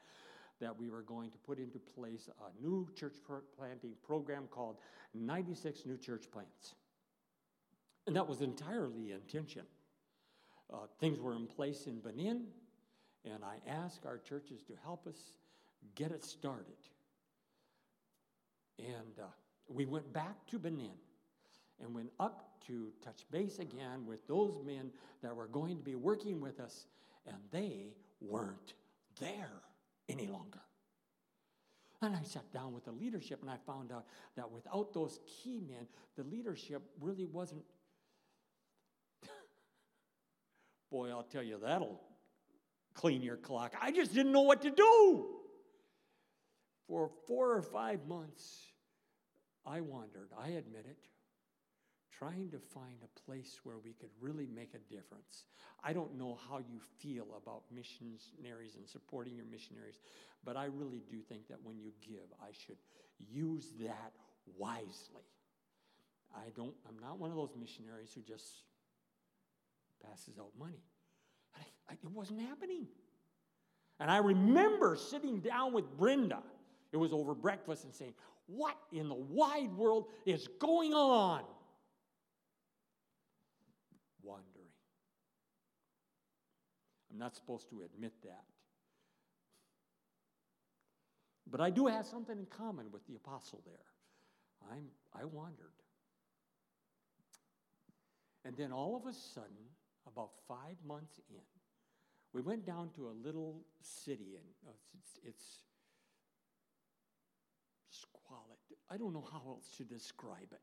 that 0.60 0.78
we 0.78 0.88
were 0.88 1.02
going 1.02 1.32
to 1.32 1.38
put 1.38 1.58
into 1.58 1.80
place 1.80 2.28
a 2.28 2.62
new 2.64 2.88
church 2.94 3.14
planting 3.58 3.94
program 4.06 4.44
called 4.48 4.76
96 5.14 5.86
New 5.86 5.96
Church 5.96 6.30
Plants. 6.30 6.76
And 8.06 8.14
that 8.14 8.28
was 8.28 8.42
entirely 8.42 9.10
intention. 9.10 9.62
Uh, 10.72 10.86
things 11.00 11.18
were 11.18 11.34
in 11.34 11.48
place 11.48 11.88
in 11.88 11.98
Benin, 11.98 12.44
and 13.24 13.42
I 13.42 13.56
asked 13.68 14.06
our 14.06 14.18
churches 14.18 14.62
to 14.68 14.74
help 14.84 15.08
us 15.08 15.18
get 15.96 16.12
it 16.12 16.24
started. 16.24 16.76
And 18.78 19.18
uh, 19.20 19.26
we 19.68 19.84
went 19.84 20.12
back 20.12 20.46
to 20.48 20.60
Benin 20.60 20.92
and 21.82 21.94
went 21.94 22.10
up 22.18 22.60
to 22.66 22.90
touch 23.04 23.24
base 23.30 23.58
again 23.58 24.06
with 24.06 24.26
those 24.26 24.58
men 24.64 24.90
that 25.22 25.34
were 25.34 25.46
going 25.46 25.76
to 25.76 25.82
be 25.82 25.94
working 25.94 26.40
with 26.40 26.60
us, 26.60 26.86
and 27.26 27.36
they 27.50 27.92
weren't 28.20 28.74
there 29.20 29.62
any 30.08 30.26
longer. 30.26 30.60
And 32.02 32.14
I 32.14 32.22
sat 32.22 32.52
down 32.52 32.74
with 32.74 32.84
the 32.84 32.92
leadership 32.92 33.40
and 33.40 33.50
I 33.50 33.56
found 33.66 33.90
out 33.90 34.04
that 34.36 34.50
without 34.50 34.92
those 34.92 35.18
key 35.26 35.60
men, 35.66 35.86
the 36.16 36.24
leadership 36.24 36.82
really 37.00 37.24
wasn't. 37.24 37.62
Boy, 40.90 41.10
I'll 41.10 41.22
tell 41.22 41.42
you, 41.42 41.58
that'll 41.62 42.00
clean 42.94 43.22
your 43.22 43.36
clock. 43.36 43.74
I 43.80 43.92
just 43.92 44.12
didn't 44.12 44.32
know 44.32 44.42
what 44.42 44.62
to 44.62 44.70
do. 44.70 45.26
For 46.86 47.10
four 47.26 47.56
or 47.56 47.62
five 47.62 48.06
months, 48.06 48.66
I 49.66 49.80
wandered, 49.80 50.30
I 50.38 50.48
admit 50.50 50.86
it, 50.88 50.98
trying 52.18 52.50
to 52.50 52.58
find 52.58 52.96
a 53.02 53.20
place 53.20 53.60
where 53.64 53.76
we 53.84 53.92
could 53.92 54.10
really 54.20 54.46
make 54.46 54.70
a 54.74 54.94
difference. 54.94 55.44
I 55.84 55.92
don't 55.92 56.16
know 56.16 56.38
how 56.48 56.58
you 56.58 56.80
feel 56.98 57.26
about 57.36 57.62
missionaries 57.72 58.76
and 58.76 58.88
supporting 58.88 59.36
your 59.36 59.46
missionaries, 59.46 60.00
but 60.44 60.56
I 60.56 60.66
really 60.66 61.02
do 61.10 61.20
think 61.20 61.48
that 61.48 61.58
when 61.62 61.78
you 61.78 61.92
give, 62.00 62.26
I 62.40 62.52
should 62.52 62.78
use 63.18 63.72
that 63.80 64.12
wisely. 64.56 65.26
I 66.34 66.50
don't, 66.56 66.74
I'm 66.88 66.98
not 66.98 67.18
one 67.18 67.30
of 67.30 67.36
those 67.36 67.54
missionaries 67.58 68.12
who 68.14 68.22
just 68.22 68.62
passes 70.02 70.38
out 70.38 70.52
money. 70.58 70.82
I, 71.54 71.60
I, 71.90 71.92
it 71.94 72.10
wasn't 72.10 72.40
happening. 72.40 72.86
And 74.00 74.10
I 74.10 74.18
remember 74.18 74.96
sitting 74.96 75.40
down 75.40 75.72
with 75.72 75.84
Brenda, 75.96 76.42
it 76.92 76.96
was 76.96 77.12
over 77.12 77.34
breakfast, 77.34 77.84
and 77.84 77.94
saying, 77.94 78.14
What 78.46 78.76
in 78.92 79.08
the 79.08 79.14
wide 79.14 79.72
world 79.72 80.06
is 80.26 80.48
going 80.60 80.92
on? 80.92 81.42
Wandering. 84.22 84.66
I'm 87.16 87.20
not 87.20 87.34
supposed 87.34 87.70
to 87.70 87.80
admit 87.80 88.12
that. 88.24 88.44
But 91.50 91.62
I 91.62 91.70
do 91.70 91.86
have 91.86 92.04
something 92.04 92.38
in 92.38 92.44
common 92.44 92.92
with 92.92 93.06
the 93.06 93.14
apostle 93.14 93.62
there. 93.64 94.70
I'm, 94.70 94.88
I 95.18 95.24
wandered. 95.24 95.72
And 98.44 98.54
then 98.54 98.70
all 98.70 98.96
of 98.96 99.06
a 99.06 99.14
sudden, 99.14 99.64
about 100.06 100.32
five 100.46 100.76
months 100.86 101.18
in, 101.30 101.40
we 102.34 102.42
went 102.42 102.66
down 102.66 102.90
to 102.96 103.08
a 103.08 103.14
little 103.26 103.62
city, 103.80 104.36
and 104.36 104.44
uh, 104.68 104.72
it's, 104.98 105.18
it's 105.24 105.44
squalid. 107.88 108.58
I 108.90 108.98
don't 108.98 109.14
know 109.14 109.26
how 109.32 109.42
else 109.48 109.70
to 109.78 109.84
describe 109.84 110.52
it, 110.52 110.60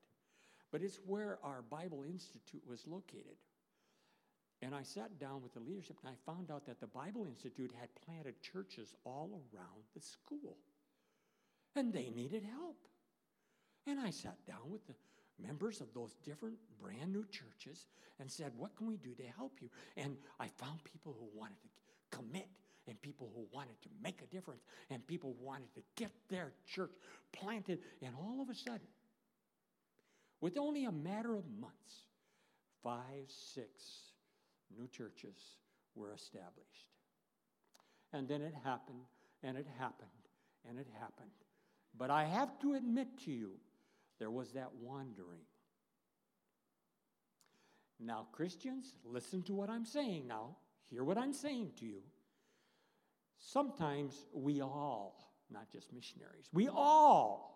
but 0.71 0.83
it's 0.83 0.99
where 1.07 1.39
our 1.43 1.63
Bible 1.63 2.03
Institute 2.03 2.61
was 2.67 2.85
located. 2.85 3.37
And 4.63 4.73
I 4.73 4.81
sat 4.81 5.19
down 5.19 5.41
with 5.43 5.53
the 5.53 5.59
leadership 5.59 5.97
and 6.03 6.13
I 6.13 6.31
found 6.31 6.49
out 6.49 6.65
that 6.67 6.79
the 6.79 6.87
Bible 6.87 7.25
Institute 7.25 7.71
had 7.77 7.89
planted 8.05 8.41
churches 8.41 8.93
all 9.03 9.29
around 9.33 9.83
the 9.93 10.01
school. 10.01 10.57
And 11.75 11.91
they 11.91 12.09
needed 12.15 12.43
help. 12.43 12.77
And 13.85 13.99
I 13.99 14.09
sat 14.09 14.37
down 14.47 14.71
with 14.71 14.87
the 14.87 14.93
members 15.45 15.81
of 15.81 15.93
those 15.93 16.15
different 16.23 16.55
brand 16.81 17.11
new 17.11 17.25
churches 17.25 17.87
and 18.19 18.31
said, 18.31 18.53
What 18.55 18.75
can 18.77 18.87
we 18.87 18.95
do 18.95 19.13
to 19.15 19.23
help 19.35 19.53
you? 19.61 19.69
And 19.97 20.15
I 20.39 20.47
found 20.47 20.79
people 20.85 21.13
who 21.19 21.27
wanted 21.37 21.57
to 21.63 22.17
commit 22.17 22.47
and 22.87 23.01
people 23.01 23.31
who 23.35 23.45
wanted 23.51 23.81
to 23.81 23.89
make 24.01 24.21
a 24.21 24.33
difference 24.33 24.61
and 24.89 25.05
people 25.07 25.35
wanted 25.41 25.73
to 25.75 25.81
get 25.97 26.11
their 26.29 26.53
church 26.65 26.91
planted. 27.33 27.79
And 28.01 28.13
all 28.15 28.41
of 28.41 28.49
a 28.49 28.55
sudden, 28.55 28.87
with 30.39 30.57
only 30.57 30.85
a 30.85 30.91
matter 30.91 31.35
of 31.35 31.43
months, 31.59 32.07
five, 32.81 33.25
six 33.27 34.12
new 34.77 34.87
churches 34.87 35.57
were 35.95 36.13
established. 36.13 36.89
And 38.11 38.27
then 38.27 38.41
it 38.41 38.53
happened, 38.63 39.05
and 39.41 39.57
it 39.57 39.67
happened, 39.79 40.09
and 40.67 40.77
it 40.77 40.87
happened. 40.99 41.31
But 41.97 42.09
I 42.09 42.25
have 42.25 42.59
to 42.59 42.73
admit 42.73 43.07
to 43.25 43.31
you, 43.31 43.51
there 44.19 44.31
was 44.31 44.51
that 44.53 44.69
wandering. 44.81 45.41
Now, 47.99 48.27
Christians, 48.31 48.93
listen 49.03 49.43
to 49.43 49.53
what 49.53 49.69
I'm 49.69 49.85
saying 49.85 50.27
now. 50.27 50.57
Hear 50.89 51.03
what 51.03 51.17
I'm 51.17 51.33
saying 51.33 51.71
to 51.79 51.85
you. 51.85 52.01
Sometimes 53.39 54.25
we 54.33 54.61
all, 54.61 55.33
not 55.51 55.71
just 55.71 55.93
missionaries, 55.93 56.49
we 56.53 56.67
all 56.67 57.53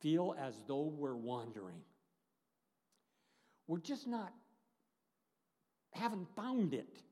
feel 0.00 0.34
as 0.38 0.54
though 0.66 0.92
we're 0.96 1.16
wandering. 1.16 1.80
We're 3.66 3.78
just 3.78 4.06
not, 4.06 4.32
haven't 5.92 6.28
found 6.34 6.74
it 6.74 7.02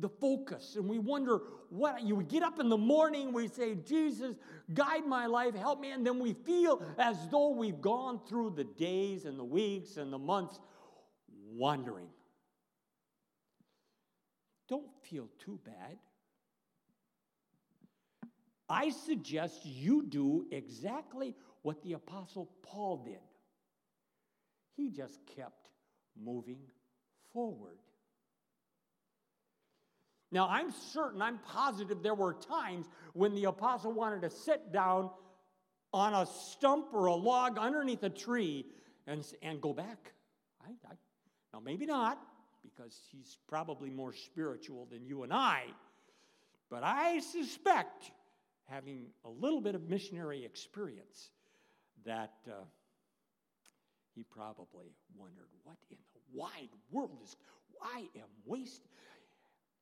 the 0.00 0.08
focus. 0.08 0.76
And 0.76 0.88
we 0.88 0.98
wonder 0.98 1.40
what 1.68 2.02
you 2.02 2.22
get 2.22 2.42
up 2.42 2.58
in 2.58 2.68
the 2.68 2.78
morning, 2.78 3.32
we 3.32 3.48
say, 3.48 3.74
Jesus, 3.74 4.36
guide 4.72 5.06
my 5.06 5.26
life, 5.26 5.54
help 5.54 5.80
me. 5.80 5.90
And 5.90 6.06
then 6.06 6.18
we 6.18 6.32
feel 6.32 6.82
as 6.98 7.16
though 7.28 7.50
we've 7.50 7.80
gone 7.80 8.20
through 8.28 8.54
the 8.56 8.64
days 8.64 9.24
and 9.24 9.38
the 9.38 9.44
weeks 9.44 9.96
and 9.96 10.12
the 10.12 10.18
months 10.18 10.58
wandering. 11.52 12.08
Don't 14.68 14.90
feel 15.02 15.28
too 15.38 15.58
bad. 15.64 15.98
I 18.68 18.90
suggest 18.90 19.64
you 19.64 20.04
do 20.04 20.46
exactly 20.52 21.34
what 21.62 21.82
the 21.82 21.94
Apostle 21.94 22.48
Paul 22.62 23.02
did. 23.04 23.18
He 24.76 24.90
just 24.90 25.18
kept 25.36 25.68
moving 26.16 26.60
forward. 27.32 27.78
Now, 30.32 30.48
I'm 30.48 30.70
certain, 30.70 31.20
I'm 31.20 31.38
positive 31.38 32.02
there 32.02 32.14
were 32.14 32.34
times 32.34 32.86
when 33.14 33.34
the 33.34 33.44
apostle 33.44 33.92
wanted 33.92 34.22
to 34.22 34.30
sit 34.30 34.72
down 34.72 35.10
on 35.92 36.14
a 36.14 36.26
stump 36.26 36.88
or 36.92 37.06
a 37.06 37.14
log 37.14 37.58
underneath 37.58 38.02
a 38.04 38.10
tree 38.10 38.66
and, 39.06 39.26
and 39.42 39.60
go 39.60 39.72
back. 39.72 40.12
I, 40.64 40.70
I, 40.88 40.94
now, 41.52 41.60
maybe 41.60 41.84
not, 41.84 42.20
because 42.62 43.00
he's 43.10 43.38
probably 43.48 43.90
more 43.90 44.12
spiritual 44.12 44.86
than 44.90 45.04
you 45.04 45.24
and 45.24 45.32
I, 45.32 45.64
but 46.70 46.84
I 46.84 47.18
suspect, 47.18 48.12
having 48.66 49.06
a 49.24 49.28
little 49.28 49.60
bit 49.60 49.74
of 49.74 49.88
missionary 49.88 50.44
experience, 50.44 51.30
that 52.04 52.34
uh, 52.46 52.52
he 54.14 54.22
probably 54.22 54.94
wondered, 55.16 55.48
what 55.64 55.76
in 55.90 55.96
the 56.14 56.38
wide 56.38 56.70
world 56.92 57.18
is, 57.24 57.36
I 57.82 58.06
am 58.14 58.28
wasting. 58.46 58.86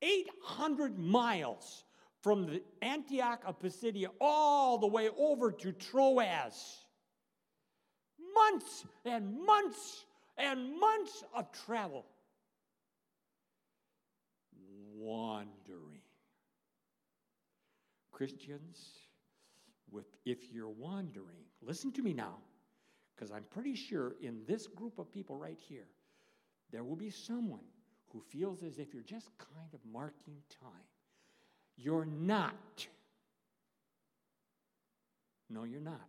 800 0.03 0.99
miles 0.99 1.85
from 2.23 2.47
the 2.47 2.63
Antioch 2.83 3.43
of 3.47 3.61
Pisidia 3.61 4.09
all 4.21 4.79
the 4.79 4.87
way 4.87 5.09
over 5.17 5.51
to 5.53 5.73
Troas. 5.73 6.85
Months 8.35 8.85
and 9.05 9.45
months 9.45 10.05
and 10.37 10.79
months 10.79 11.25
of 11.35 11.51
travel. 11.65 12.07
Wandering. 14.95 16.01
Christians, 18.13 18.91
if 20.25 20.53
you're 20.53 20.69
wandering, 20.69 21.45
listen 21.63 21.93
to 21.93 22.03
me 22.03 22.13
now, 22.13 22.37
because 23.15 23.31
I'm 23.31 23.45
pretty 23.45 23.77
sure 23.77 24.17
in 24.21 24.43
this 24.47 24.67
group 24.67 24.99
of 24.99 25.13
people 25.13 25.37
right 25.37 25.59
here, 25.69 25.87
there 26.71 26.83
will 26.85 26.97
be 26.97 27.11
someone 27.11 27.65
who 28.13 28.21
feels 28.21 28.63
as 28.63 28.79
if 28.79 28.93
you're 28.93 29.03
just 29.03 29.31
kind 29.39 29.73
of 29.75 29.81
marking 29.93 30.37
time. 30.61 30.71
You're 31.77 32.07
not. 32.07 32.87
No, 35.51 35.65
you're 35.65 35.81
not. 35.81 36.09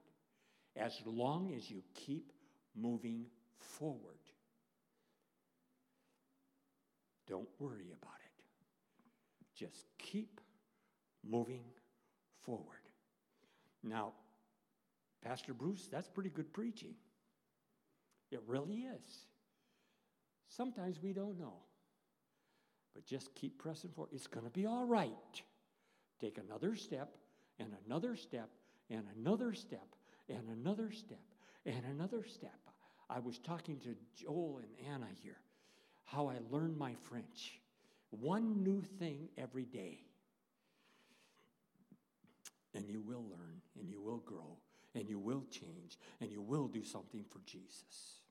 As 0.76 0.94
long 1.06 1.54
as 1.56 1.70
you 1.70 1.82
keep 1.94 2.32
moving 2.76 3.26
forward, 3.60 4.00
don't 7.28 7.48
worry 7.60 7.92
about 7.92 8.14
it. 8.26 8.44
Just 9.56 9.86
keep 9.98 10.40
moving 11.28 11.64
forward. 12.44 12.66
Now, 13.84 14.14
Pastor 15.22 15.54
Bruce, 15.54 15.88
that's 15.92 16.08
pretty 16.08 16.30
good 16.30 16.52
preaching. 16.54 16.96
It 18.32 18.42
really 18.48 18.84
is. 18.84 19.26
Sometimes 20.48 21.02
we 21.02 21.14
don't 21.14 21.40
know. 21.40 21.54
But 22.94 23.06
just 23.06 23.34
keep 23.36 23.58
pressing 23.58 23.92
forward. 23.92 24.12
It's 24.14 24.28
going 24.28 24.46
to 24.46 24.52
be 24.52 24.66
all 24.66 24.86
right. 24.86 25.42
Take 26.20 26.38
another 26.38 26.76
step 26.76 27.16
and 27.60 27.74
another 27.86 28.16
step 28.16 28.50
and 28.90 29.04
another 29.18 29.54
step 29.54 29.96
and 30.28 30.50
another 30.50 30.92
step 30.92 31.20
and 31.66 31.84
another 31.86 32.24
step. 32.24 32.60
I 33.10 33.20
was 33.20 33.40
talking 33.40 33.80
to 33.80 33.96
Joel 34.16 34.62
and 34.62 34.94
Anna 34.94 35.08
here 35.24 35.38
how 36.06 36.28
I 36.28 36.38
learned 36.50 36.78
my 36.78 36.96
French. 37.04 37.60
One 38.10 38.64
new 38.64 38.82
thing 38.98 39.30
every 39.38 39.66
day. 39.66 40.00
And 42.74 42.88
you 42.90 43.02
will 43.02 43.26
learn, 43.30 43.62
and 43.80 43.90
you 43.90 44.02
will 44.02 44.20
grow, 44.20 44.58
and 44.96 45.08
you 45.08 45.20
will 45.20 45.44
change, 45.52 46.00
and 46.20 46.32
you 46.32 46.42
will 46.42 46.68
do 46.68 46.84
something 46.84 47.26
for 47.30 47.40
Jesus. 47.46 48.22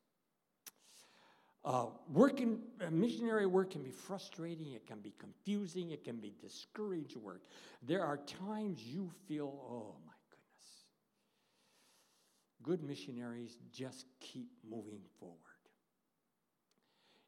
Uh, 1.68 1.84
working, 2.10 2.60
uh, 2.80 2.90
missionary 2.90 3.44
work 3.44 3.72
can 3.72 3.82
be 3.82 3.90
frustrating, 3.90 4.72
it 4.72 4.86
can 4.86 5.00
be 5.00 5.12
confusing, 5.18 5.90
it 5.90 6.02
can 6.02 6.16
be 6.16 6.32
discouraged 6.40 7.14
work. 7.16 7.42
There 7.82 8.02
are 8.02 8.16
times 8.16 8.80
you 8.80 9.10
feel, 9.26 9.52
oh 9.70 9.96
my 10.06 10.14
goodness. 10.30 10.86
Good 12.62 12.82
missionaries 12.82 13.58
just 13.70 14.06
keep 14.18 14.48
moving 14.66 15.02
forward. 15.20 15.36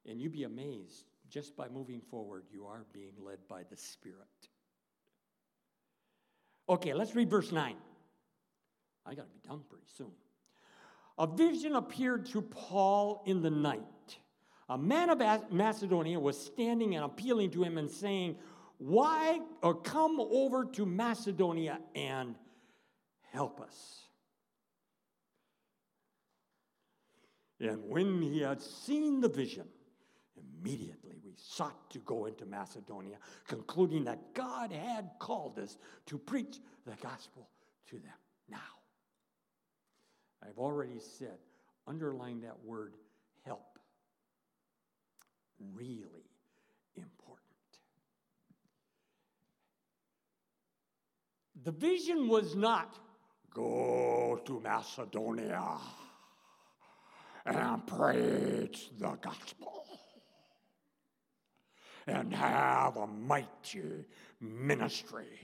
And 0.08 0.18
you'd 0.18 0.32
be 0.32 0.44
amazed, 0.44 1.04
just 1.28 1.54
by 1.54 1.68
moving 1.68 2.00
forward, 2.00 2.44
you 2.50 2.64
are 2.64 2.86
being 2.94 3.12
led 3.22 3.40
by 3.46 3.64
the 3.68 3.76
Spirit. 3.76 4.48
Okay, 6.66 6.94
let's 6.94 7.14
read 7.14 7.28
verse 7.28 7.52
9. 7.52 7.76
I 9.04 9.14
got 9.14 9.26
to 9.26 9.34
be 9.34 9.46
done 9.46 9.60
pretty 9.68 9.84
soon. 9.98 10.12
A 11.18 11.26
vision 11.26 11.76
appeared 11.76 12.24
to 12.26 12.40
Paul 12.40 13.22
in 13.26 13.42
the 13.42 13.50
night. 13.50 13.84
A 14.70 14.78
man 14.78 15.10
of 15.10 15.50
Macedonia 15.50 16.20
was 16.20 16.38
standing 16.40 16.94
and 16.94 17.04
appealing 17.04 17.50
to 17.50 17.64
him 17.64 17.76
and 17.76 17.90
saying, 17.90 18.36
Why 18.78 19.40
or 19.62 19.74
come 19.74 20.20
over 20.20 20.64
to 20.64 20.86
Macedonia 20.86 21.80
and 21.96 22.36
help 23.32 23.60
us? 23.60 24.04
And 27.58 27.82
when 27.88 28.22
he 28.22 28.42
had 28.42 28.62
seen 28.62 29.20
the 29.20 29.28
vision, 29.28 29.66
immediately 30.36 31.16
we 31.24 31.32
sought 31.36 31.90
to 31.90 31.98
go 31.98 32.26
into 32.26 32.46
Macedonia, 32.46 33.16
concluding 33.48 34.04
that 34.04 34.34
God 34.34 34.70
had 34.70 35.10
called 35.18 35.58
us 35.58 35.78
to 36.06 36.16
preach 36.16 36.60
the 36.86 36.94
gospel 37.02 37.48
to 37.88 37.96
them. 37.96 38.14
Now, 38.48 38.58
I've 40.46 40.58
already 40.58 41.00
said, 41.00 41.38
underline 41.88 42.42
that 42.42 42.64
word 42.64 42.94
help. 43.44 43.69
Really 45.60 46.24
important. 46.96 47.38
The 51.64 51.72
vision 51.72 52.28
was 52.28 52.56
not 52.56 52.98
go 53.52 54.40
to 54.44 54.60
Macedonia 54.60 55.76
and 57.44 57.86
preach 57.86 58.90
the 58.98 59.10
gospel 59.20 59.84
and 62.06 62.34
have 62.34 62.96
a 62.96 63.06
mighty 63.06 64.06
ministry. 64.40 65.38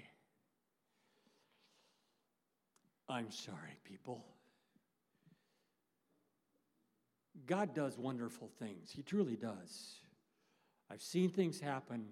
I'm 3.08 3.30
sorry, 3.30 3.78
people. 3.84 4.24
God 7.46 7.74
does 7.74 7.98
wonderful 7.98 8.50
things. 8.58 8.90
He 8.90 9.02
truly 9.02 9.36
does. 9.36 10.00
I've 10.90 11.02
seen 11.02 11.30
things 11.30 11.60
happen, 11.60 12.06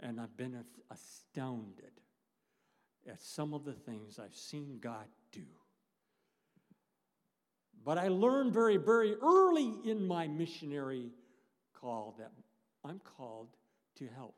and 0.00 0.20
I've 0.20 0.36
been 0.36 0.64
astounded 0.90 1.92
at 3.08 3.20
some 3.20 3.54
of 3.54 3.64
the 3.64 3.72
things 3.72 4.18
I've 4.18 4.34
seen 4.34 4.78
God 4.80 5.06
do. 5.32 5.46
But 7.84 7.98
I 7.98 8.08
learned 8.08 8.52
very, 8.52 8.76
very 8.76 9.14
early 9.14 9.74
in 9.84 10.06
my 10.06 10.26
missionary 10.28 11.10
call 11.72 12.14
that 12.18 12.30
I'm 12.84 13.00
called 13.16 13.48
to 13.96 14.06
help. 14.14 14.34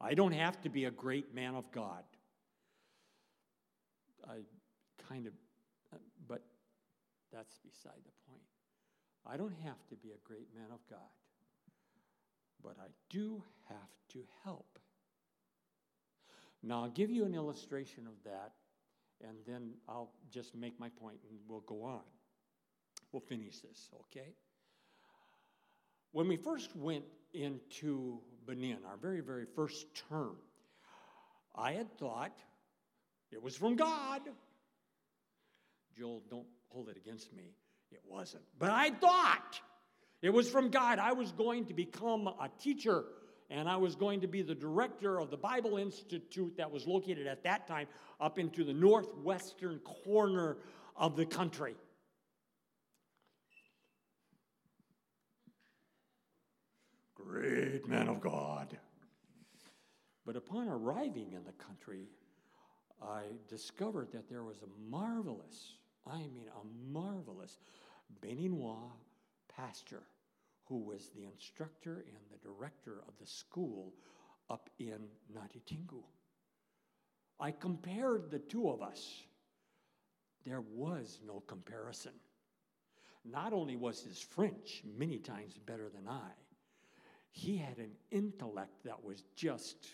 I 0.00 0.14
don't 0.14 0.32
have 0.32 0.60
to 0.62 0.68
be 0.68 0.84
a 0.84 0.90
great 0.90 1.34
man 1.34 1.54
of 1.54 1.70
God. 1.70 2.02
I 4.28 4.38
kind 5.08 5.26
of, 5.26 5.32
but 6.26 6.42
that's 7.32 7.58
beside 7.58 8.00
the 8.04 8.12
point. 8.28 8.42
I 9.26 9.36
don't 9.36 9.54
have 9.64 9.86
to 9.88 9.96
be 9.96 10.10
a 10.10 10.28
great 10.28 10.48
man 10.54 10.70
of 10.72 10.80
God, 10.90 10.98
but 12.64 12.76
I 12.80 12.88
do 13.10 13.42
have 13.68 13.76
to 14.10 14.24
help. 14.42 14.78
Now, 16.62 16.84
I'll 16.84 16.90
give 16.90 17.10
you 17.10 17.26
an 17.26 17.34
illustration 17.34 18.06
of 18.06 18.14
that, 18.24 18.52
and 19.20 19.36
then 19.46 19.74
I'll 19.86 20.12
just 20.30 20.54
make 20.56 20.80
my 20.80 20.88
point 20.88 21.18
and 21.28 21.38
we'll 21.46 21.60
go 21.60 21.84
on. 21.84 22.00
We'll 23.12 23.20
finish 23.20 23.60
this, 23.60 23.90
okay? 24.00 24.34
When 26.12 26.26
we 26.26 26.36
first 26.36 26.74
went 26.74 27.04
into 27.34 28.18
Benin, 28.46 28.78
our 28.88 28.96
very, 28.96 29.20
very 29.20 29.44
first 29.44 29.86
term, 30.08 30.36
I 31.54 31.72
had 31.72 31.96
thought 31.98 32.36
it 33.30 33.42
was 33.42 33.56
from 33.56 33.76
God. 33.76 34.22
Joel, 35.96 36.22
don't 36.30 36.46
hold 36.70 36.88
it 36.88 36.96
against 36.96 37.32
me. 37.32 37.54
It 37.92 38.00
wasn't. 38.08 38.42
But 38.58 38.70
I 38.70 38.90
thought 38.90 39.60
it 40.24 40.32
was 40.32 40.48
from 40.48 40.70
God. 40.70 40.98
I 40.98 41.12
was 41.12 41.32
going 41.32 41.66
to 41.66 41.74
become 41.74 42.26
a 42.26 42.48
teacher 42.58 43.04
and 43.50 43.68
I 43.68 43.76
was 43.76 43.94
going 43.94 44.22
to 44.22 44.26
be 44.26 44.40
the 44.40 44.54
director 44.54 45.20
of 45.20 45.30
the 45.30 45.36
Bible 45.36 45.76
Institute 45.76 46.56
that 46.56 46.70
was 46.70 46.86
located 46.86 47.26
at 47.26 47.44
that 47.44 47.66
time 47.66 47.86
up 48.20 48.38
into 48.38 48.64
the 48.64 48.72
northwestern 48.72 49.80
corner 49.80 50.56
of 50.96 51.14
the 51.16 51.26
country. 51.26 51.74
Great 57.14 57.86
man 57.86 58.08
of 58.08 58.22
God. 58.22 58.78
But 60.24 60.36
upon 60.36 60.68
arriving 60.68 61.32
in 61.32 61.44
the 61.44 61.52
country, 61.52 62.08
I 63.02 63.24
discovered 63.46 64.10
that 64.12 64.30
there 64.30 64.42
was 64.42 64.62
a 64.62 64.90
marvelous, 64.90 65.74
I 66.06 66.18
mean, 66.18 66.48
a 66.48 66.92
marvelous 66.92 67.58
Beninois 68.22 68.90
pastor 69.54 70.02
who 70.64 70.78
was 70.78 71.10
the 71.14 71.24
instructor 71.24 72.04
and 72.06 72.18
the 72.30 72.48
director 72.48 73.02
of 73.06 73.14
the 73.20 73.26
school 73.26 73.92
up 74.50 74.70
in 74.78 74.98
Natitingou. 75.32 76.02
I 77.40 77.50
compared 77.50 78.30
the 78.30 78.38
two 78.38 78.68
of 78.68 78.82
us. 78.82 79.22
There 80.44 80.62
was 80.72 81.20
no 81.26 81.40
comparison. 81.46 82.12
Not 83.24 83.52
only 83.52 83.76
was 83.76 84.02
his 84.02 84.20
French 84.20 84.82
many 84.96 85.18
times 85.18 85.58
better 85.58 85.88
than 85.88 86.06
I, 86.06 86.30
he 87.30 87.56
had 87.56 87.78
an 87.78 87.90
intellect 88.10 88.84
that 88.84 89.02
was 89.02 89.24
just 89.34 89.88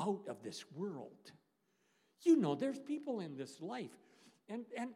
out 0.00 0.26
of 0.28 0.42
this 0.42 0.64
world. 0.74 1.32
You 2.22 2.36
know, 2.36 2.54
there's 2.54 2.78
people 2.78 3.20
in 3.20 3.36
this 3.36 3.60
life, 3.60 3.96
and, 4.48 4.64
and 4.76 4.90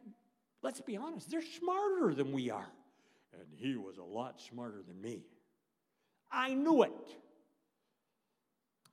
let's 0.61 0.81
be 0.81 0.97
honest, 0.97 1.31
they're 1.31 1.41
smarter 1.41 2.13
than 2.13 2.31
we 2.31 2.51
are. 2.51 2.71
And 3.39 3.47
he 3.55 3.75
was 3.75 3.97
a 3.97 4.03
lot 4.03 4.39
smarter 4.41 4.81
than 4.87 5.01
me. 5.01 5.23
I 6.31 6.53
knew 6.53 6.83
it. 6.83 7.17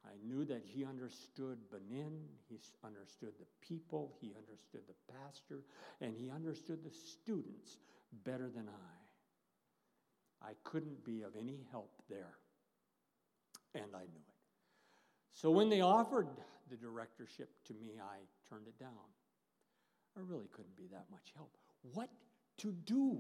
I 0.05 0.15
knew 0.27 0.45
that 0.45 0.63
he 0.65 0.85
understood 0.85 1.59
Benin, 1.71 2.21
he 2.49 2.59
understood 2.85 3.33
the 3.39 3.47
people, 3.67 4.17
he 4.21 4.35
understood 4.37 4.83
the 4.89 5.13
pastor, 5.13 5.63
and 6.01 6.17
he 6.17 6.29
understood 6.29 6.83
the 6.85 6.91
students 6.91 7.79
better 8.25 8.51
than 8.51 8.69
I. 8.69 9.03
I 10.49 10.53
couldn't 10.65 11.05
be 11.05 11.23
of 11.23 11.37
any 11.37 11.65
help 11.71 12.03
there 12.11 12.35
and 13.75 13.95
I 13.95 14.01
knew 14.01 14.27
it. 14.29 14.35
So 15.35 15.51
when 15.51 15.69
they 15.69 15.81
offered 15.81 16.29
the 16.71 16.77
directorship 16.77 17.51
to 17.67 17.75
me, 17.75 17.93
I 18.01 18.19
turned 18.49 18.67
it 18.67 18.79
down. 18.79 18.91
I 20.17 20.21
really 20.21 20.49
couldn't 20.53 20.77
be 20.77 20.87
that 20.93 21.07
much 21.11 21.33
help. 21.35 21.57
What 21.95 22.11
to 22.59 22.73
do? 22.73 23.19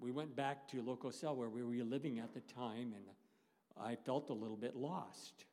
We 0.00 0.10
went 0.10 0.34
back 0.34 0.66
to 0.68 0.82
Locosel 0.82 1.36
where 1.36 1.48
we 1.48 1.62
were 1.62 1.84
living 1.84 2.18
at 2.18 2.32
the 2.32 2.40
time, 2.40 2.94
and 2.94 3.04
I 3.80 3.96
felt 3.96 4.30
a 4.30 4.34
little 4.34 4.56
bit 4.56 4.74
lost. 4.74 5.44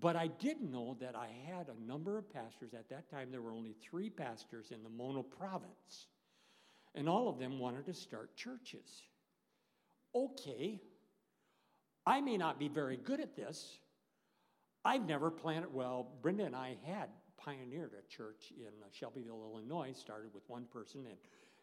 But 0.00 0.16
I 0.16 0.26
did 0.26 0.60
know 0.60 0.96
that 1.00 1.16
I 1.16 1.28
had 1.46 1.68
a 1.68 1.86
number 1.86 2.18
of 2.18 2.30
pastors. 2.30 2.74
At 2.74 2.90
that 2.90 3.10
time, 3.10 3.30
there 3.30 3.40
were 3.40 3.52
only 3.52 3.74
three 3.82 4.10
pastors 4.10 4.70
in 4.70 4.82
the 4.82 4.90
Mono 4.90 5.22
province, 5.22 6.08
and 6.94 7.08
all 7.08 7.28
of 7.28 7.38
them 7.38 7.58
wanted 7.58 7.86
to 7.86 7.94
start 7.94 8.36
churches 8.36 9.02
okay, 10.14 10.80
I 12.06 12.20
may 12.20 12.36
not 12.36 12.58
be 12.58 12.68
very 12.68 12.96
good 12.96 13.20
at 13.20 13.36
this. 13.36 13.78
I've 14.84 15.06
never 15.06 15.30
planted, 15.30 15.72
well, 15.72 16.08
Brenda 16.22 16.44
and 16.44 16.56
I 16.56 16.76
had 16.84 17.10
pioneered 17.36 17.92
a 17.92 18.06
church 18.08 18.52
in 18.56 18.72
Shelbyville, 18.90 19.50
Illinois, 19.52 19.92
started 19.92 20.32
with 20.32 20.48
one 20.48 20.64
person, 20.64 21.06
and 21.06 21.16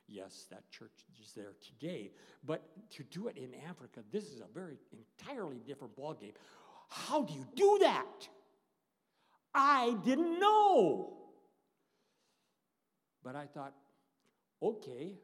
yes, 0.08 0.46
that 0.52 0.70
church 0.72 1.06
is 1.22 1.34
there 1.34 1.54
today. 1.62 2.12
But 2.44 2.64
to 2.92 3.04
do 3.04 3.28
it 3.28 3.38
in 3.38 3.50
Africa, 3.68 4.02
this 4.12 4.26
is 4.26 4.42
a 4.42 4.54
very 4.54 4.78
entirely 4.92 5.62
different 5.66 5.96
ballgame. 5.98 6.34
How 6.90 7.24
do 7.24 7.34
you 7.34 7.46
do 7.56 7.80
that? 7.82 8.28
I 9.54 9.96
didn't 10.04 10.40
know. 10.40 11.18
But 13.24 13.36
I 13.36 13.46
thought, 13.46 13.74
okay, 14.62 15.16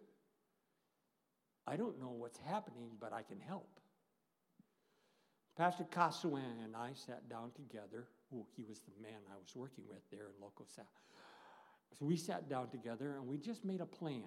I 1.67 1.75
don't 1.75 1.99
know 1.99 2.09
what's 2.09 2.39
happening, 2.39 2.91
but 2.99 3.13
I 3.13 3.21
can 3.21 3.39
help. 3.39 3.79
Pastor 5.57 5.83
Kasuan 5.83 6.63
and 6.63 6.75
I 6.75 6.91
sat 6.93 7.29
down 7.29 7.51
together. 7.51 8.07
Oh, 8.33 8.47
he 8.55 8.63
was 8.63 8.79
the 8.79 9.01
man 9.01 9.19
I 9.31 9.37
was 9.37 9.55
working 9.55 9.83
with 9.87 9.99
there 10.09 10.27
in 10.35 10.41
Loco. 10.41 10.65
So 10.73 12.05
we 12.05 12.15
sat 12.15 12.49
down 12.49 12.69
together 12.69 13.17
and 13.17 13.27
we 13.27 13.37
just 13.37 13.63
made 13.63 13.81
a 13.81 13.85
plan. 13.85 14.23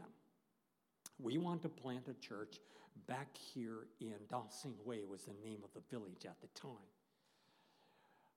We 1.19 1.39
want 1.39 1.63
to 1.63 1.69
plant 1.69 2.09
a 2.09 2.15
church 2.15 2.59
back 3.07 3.29
here 3.37 3.87
in 4.01 4.15
Dancing 4.31 4.75
Way 4.85 5.01
was 5.09 5.25
the 5.25 5.35
name 5.45 5.61
of 5.63 5.71
the 5.75 5.83
village 5.91 6.25
at 6.25 6.41
the 6.41 6.49
time. 6.61 6.91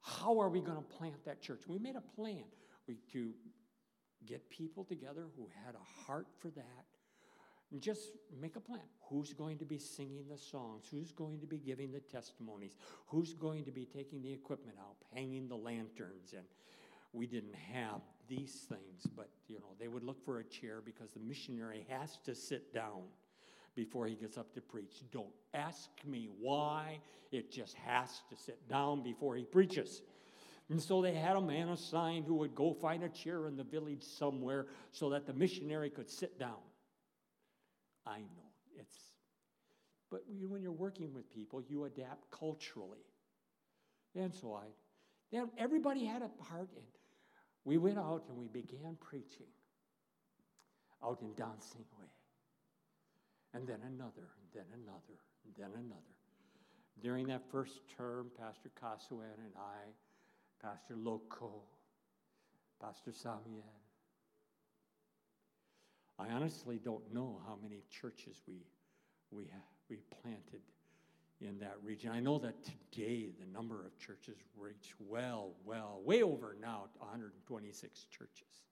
How 0.02 0.40
are 0.40 0.50
we 0.50 0.62
going 0.62 0.78
to 0.78 0.98
plant 0.98 1.26
that 1.26 1.42
church? 1.42 1.62
We 1.68 1.80
made 1.80 1.96
a 1.96 2.16
plan 2.16 2.44
we, 2.88 2.98
to 3.14 3.34
get 4.26 4.50
people 4.50 4.84
together 4.84 5.26
who 5.36 5.50
had 5.66 5.76
a 5.76 6.06
heart 6.06 6.28
for 6.40 6.50
that. 6.50 6.86
And 7.72 7.82
just 7.82 8.12
make 8.40 8.56
a 8.56 8.62
plan. 8.62 8.80
Who's 9.10 9.34
going 9.34 9.58
to 9.58 9.66
be 9.66 9.78
singing 9.78 10.24
the 10.30 10.38
songs? 10.38 10.86
Who's 10.90 11.12
going 11.12 11.42
to 11.42 11.46
be 11.46 11.58
giving 11.58 11.92
the 11.92 12.00
testimonies? 12.00 12.78
Who's 13.08 13.34
going 13.34 13.66
to 13.66 13.72
be 13.72 13.84
taking 13.86 14.22
the 14.22 14.32
equipment 14.32 14.78
out, 14.80 14.96
hanging 15.14 15.50
the 15.50 15.58
lanterns? 15.58 16.34
And 16.34 16.46
we 17.12 17.28
didn't 17.28 17.56
have 17.56 18.00
these 18.28 18.66
things, 18.70 19.08
but 19.16 19.30
you 19.48 19.60
know, 19.60 19.76
they 19.80 19.88
would 19.88 20.04
look 20.04 20.24
for 20.24 20.40
a 20.40 20.44
chair 20.44 20.82
because 20.84 21.12
the 21.12 21.20
missionary 21.20 21.86
has 21.90 22.18
to 22.26 22.36
sit 22.36 22.74
down 22.74 23.04
before 23.76 24.08
he 24.08 24.16
gets 24.16 24.38
up 24.38 24.54
to 24.56 24.62
preach. 24.62 25.04
Don't 25.12 25.34
ask 25.54 25.90
me 26.06 26.30
why, 26.40 27.00
it 27.32 27.52
just 27.52 27.76
has 27.76 28.22
to 28.30 28.36
sit 28.36 28.68
down 28.68 29.04
before 29.04 29.36
he 29.36 29.44
preaches. 29.44 30.02
And 30.70 30.82
so 30.82 31.02
they 31.02 31.14
had 31.14 31.38
a 31.38 31.42
man 31.42 31.70
assigned 31.70 32.26
who 32.26 32.36
would 32.36 32.54
go 32.54 32.74
find 32.74 33.04
a 33.04 33.10
chair 33.10 33.48
in 33.48 33.56
the 33.56 33.64
village 33.64 34.04
somewhere 34.04 34.66
so 34.92 35.10
that 35.12 35.26
the 35.26 35.34
missionary 35.34 35.90
could 35.90 36.10
sit 36.10 36.38
down. 36.40 36.60
I 38.06 38.20
know 38.20 38.52
it's, 38.78 38.96
but 40.10 40.24
when 40.28 40.62
you're 40.62 40.72
working 40.72 41.14
with 41.14 41.32
people, 41.34 41.62
you 41.70 41.86
adapt 41.86 42.30
culturally. 42.32 43.06
And 44.16 44.34
so 44.34 44.56
I, 44.56 44.66
then 45.32 45.50
everybody 45.58 46.06
had 46.06 46.22
a 46.22 46.30
part, 46.30 46.70
and 46.76 46.86
we 47.68 47.78
went 47.78 48.00
out 48.00 48.24
and 48.30 48.38
we 48.38 48.48
began 48.48 48.96
preaching 49.02 49.52
out 51.04 51.20
in 51.22 51.34
Dancing 51.36 51.84
Way 52.00 52.08
and 53.54 53.68
then 53.68 53.80
another, 53.86 54.30
and 54.40 54.48
then 54.54 54.64
another, 54.74 55.20
and 55.44 55.54
then 55.58 55.72
another. 55.78 56.16
During 57.02 57.28
that 57.28 57.42
first 57.52 57.82
term, 57.98 58.32
Pastor 58.40 58.72
Kasuan 58.82 59.36
and 59.44 59.52
I, 59.58 60.66
Pastor 60.66 60.96
Loco, 60.96 61.64
Pastor 62.82 63.12
Samuel, 63.12 63.74
I 66.18 66.30
honestly 66.30 66.80
don't 66.82 67.14
know 67.14 67.42
how 67.46 67.58
many 67.62 67.84
churches 67.90 68.42
we, 68.48 68.66
we, 69.30 69.44
we 69.90 69.98
planted 70.22 70.62
in 71.42 71.60
that 71.60 71.76
region. 71.84 72.12
I 72.12 72.20
know 72.20 72.40
that 72.40 72.56
today 72.64 73.30
the 73.40 73.46
number 73.52 73.86
of 73.86 73.98
churches 73.98 74.38
reach 74.58 74.94
well, 75.00 75.52
well, 75.66 76.02
way 76.04 76.24
over 76.24 76.56
now 76.60 76.86
126 77.00 78.06
churches 78.06 78.68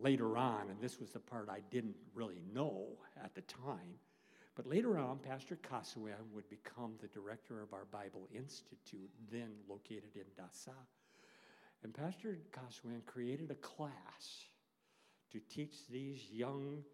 later 0.00 0.36
on, 0.36 0.70
and 0.70 0.80
this 0.80 0.98
was 0.98 1.10
the 1.10 1.20
part 1.20 1.48
I 1.50 1.60
didn't 1.70 1.96
really 2.14 2.40
know 2.52 2.86
at 3.22 3.34
the 3.34 3.42
time, 3.42 3.98
but 4.54 4.66
later 4.66 4.98
on, 4.98 5.18
Pastor 5.18 5.56
Kasuan 5.56 6.30
would 6.32 6.48
become 6.48 6.92
the 7.00 7.08
director 7.08 7.62
of 7.62 7.72
our 7.72 7.86
Bible 7.90 8.28
Institute, 8.34 9.10
then 9.30 9.50
located 9.68 10.14
in 10.14 10.24
Dassa. 10.38 10.74
And 11.82 11.94
Pastor 11.94 12.38
Kasuan 12.52 13.04
created 13.06 13.50
a 13.50 13.54
class 13.56 14.46
to 15.30 15.40
teach 15.48 15.86
these 15.90 16.20
young 16.30 16.84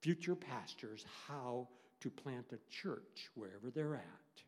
future 0.00 0.34
pastors 0.34 1.04
how 1.26 1.68
to 2.00 2.10
plant 2.10 2.46
a 2.52 2.58
church 2.70 3.28
wherever 3.34 3.70
they're 3.70 3.96
at. 3.96 4.42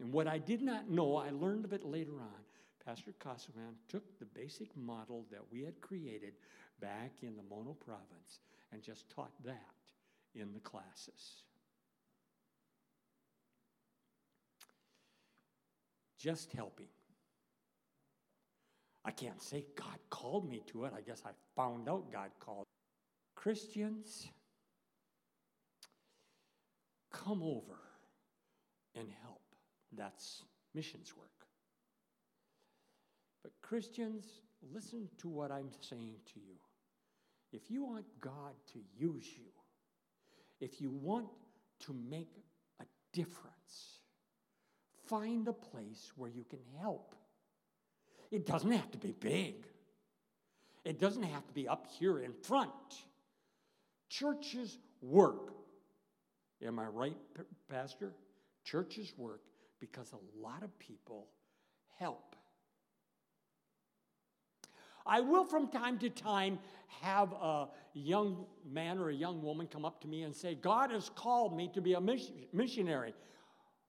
And 0.00 0.12
what 0.12 0.26
I 0.26 0.38
did 0.38 0.62
not 0.62 0.90
know, 0.90 1.16
I 1.16 1.30
learned 1.30 1.64
of 1.64 1.72
it 1.72 1.84
later 1.84 2.20
on. 2.20 2.44
Pastor 2.84 3.12
Kasuan 3.18 3.74
took 3.88 4.18
the 4.18 4.26
basic 4.26 4.76
model 4.76 5.24
that 5.30 5.40
we 5.50 5.62
had 5.62 5.80
created 5.80 6.34
back 6.80 7.12
in 7.22 7.36
the 7.36 7.42
Mono 7.42 7.76
province 7.84 8.40
and 8.72 8.82
just 8.82 9.08
taught 9.10 9.32
that 9.44 9.56
in 10.34 10.52
the 10.52 10.60
classes. 10.60 11.42
Just 16.18 16.52
helping. 16.52 16.86
I 19.04 19.10
can't 19.10 19.40
say 19.40 19.64
God 19.76 19.98
called 20.10 20.48
me 20.50 20.62
to 20.66 20.84
it. 20.84 20.92
I 20.96 21.00
guess 21.00 21.22
I 21.24 21.30
found 21.54 21.88
out 21.88 22.12
God 22.12 22.30
called. 22.40 22.66
Christians, 23.36 24.28
come 27.12 27.42
over 27.42 27.78
and 28.94 29.08
help. 29.22 29.42
That's 29.92 30.42
missions 30.74 31.12
work. 31.16 31.30
But 33.42 33.52
Christians, 33.62 34.24
listen 34.72 35.08
to 35.18 35.28
what 35.28 35.50
I'm 35.50 35.70
saying 35.80 36.16
to 36.34 36.40
you. 36.40 36.56
If 37.52 37.70
you 37.70 37.84
want 37.84 38.04
God 38.20 38.54
to 38.72 38.80
use 38.98 39.26
you, 39.36 39.46
if 40.60 40.80
you 40.80 40.90
want 40.90 41.28
to 41.86 41.94
make 42.08 42.42
a 42.80 42.84
difference, 43.12 44.00
find 45.06 45.46
a 45.48 45.52
place 45.52 46.12
where 46.16 46.30
you 46.30 46.44
can 46.44 46.58
help. 46.80 47.14
It 48.30 48.46
doesn't 48.46 48.72
have 48.72 48.90
to 48.90 48.98
be 48.98 49.12
big, 49.12 49.66
it 50.84 50.98
doesn't 50.98 51.22
have 51.22 51.46
to 51.46 51.52
be 51.54 51.68
up 51.68 51.86
here 51.98 52.20
in 52.20 52.32
front. 52.32 52.70
Churches 54.08 54.78
work. 55.00 55.52
Am 56.64 56.78
I 56.78 56.86
right, 56.86 57.16
Pastor? 57.68 58.12
Churches 58.64 59.12
work 59.16 59.42
because 59.80 60.12
a 60.12 60.42
lot 60.42 60.62
of 60.62 60.76
people 60.78 61.28
help. 61.98 62.36
I 65.06 65.20
will 65.20 65.44
from 65.44 65.68
time 65.68 65.98
to 65.98 66.10
time 66.10 66.58
have 67.00 67.32
a 67.32 67.68
young 67.94 68.46
man 68.68 68.98
or 68.98 69.10
a 69.10 69.14
young 69.14 69.42
woman 69.42 69.66
come 69.66 69.84
up 69.84 70.00
to 70.00 70.08
me 70.08 70.22
and 70.22 70.34
say, 70.34 70.54
God 70.54 70.90
has 70.90 71.10
called 71.14 71.56
me 71.56 71.70
to 71.74 71.80
be 71.80 71.94
a 71.94 72.00
missionary. 72.00 73.14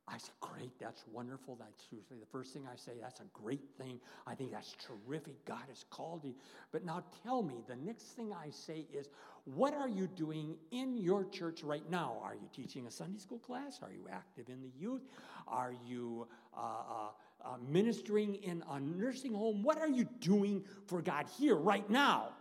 I 0.07 0.17
say, 0.17 0.31
Great, 0.39 0.71
that's 0.79 1.03
wonderful. 1.11 1.57
That's 1.59 1.87
usually 1.91 2.19
the 2.19 2.25
first 2.27 2.53
thing 2.53 2.63
I 2.71 2.75
say. 2.75 2.93
That's 3.01 3.19
a 3.19 3.25
great 3.33 3.63
thing. 3.77 3.99
I 4.25 4.35
think 4.35 4.51
that's 4.51 4.75
terrific. 4.79 5.43
God 5.45 5.63
has 5.67 5.85
called 5.89 6.23
you. 6.23 6.33
But 6.71 6.85
now 6.85 7.03
tell 7.23 7.41
me, 7.43 7.55
the 7.67 7.75
next 7.75 8.15
thing 8.15 8.31
I 8.33 8.49
say 8.49 8.85
is, 8.93 9.09
What 9.55 9.73
are 9.73 9.87
you 9.87 10.07
doing 10.07 10.57
in 10.71 10.97
your 10.97 11.23
church 11.23 11.63
right 11.63 11.89
now? 11.89 12.19
Are 12.21 12.35
you 12.35 12.49
teaching 12.53 12.85
a 12.85 12.91
Sunday 12.91 13.17
school 13.17 13.39
class? 13.39 13.79
Are 13.81 13.93
you 13.93 14.05
active 14.11 14.49
in 14.49 14.61
the 14.61 14.71
youth? 14.77 15.03
Are 15.47 15.73
you 15.85 16.27
uh, 16.53 16.59
uh, 16.59 17.09
uh, 17.45 17.57
ministering 17.65 18.35
in 18.35 18.61
a 18.69 18.77
nursing 18.81 19.33
home? 19.33 19.63
What 19.63 19.77
are 19.77 19.87
you 19.87 20.03
doing 20.19 20.65
for 20.87 21.01
God 21.01 21.27
here 21.39 21.55
right 21.55 21.89
now? 21.89 22.33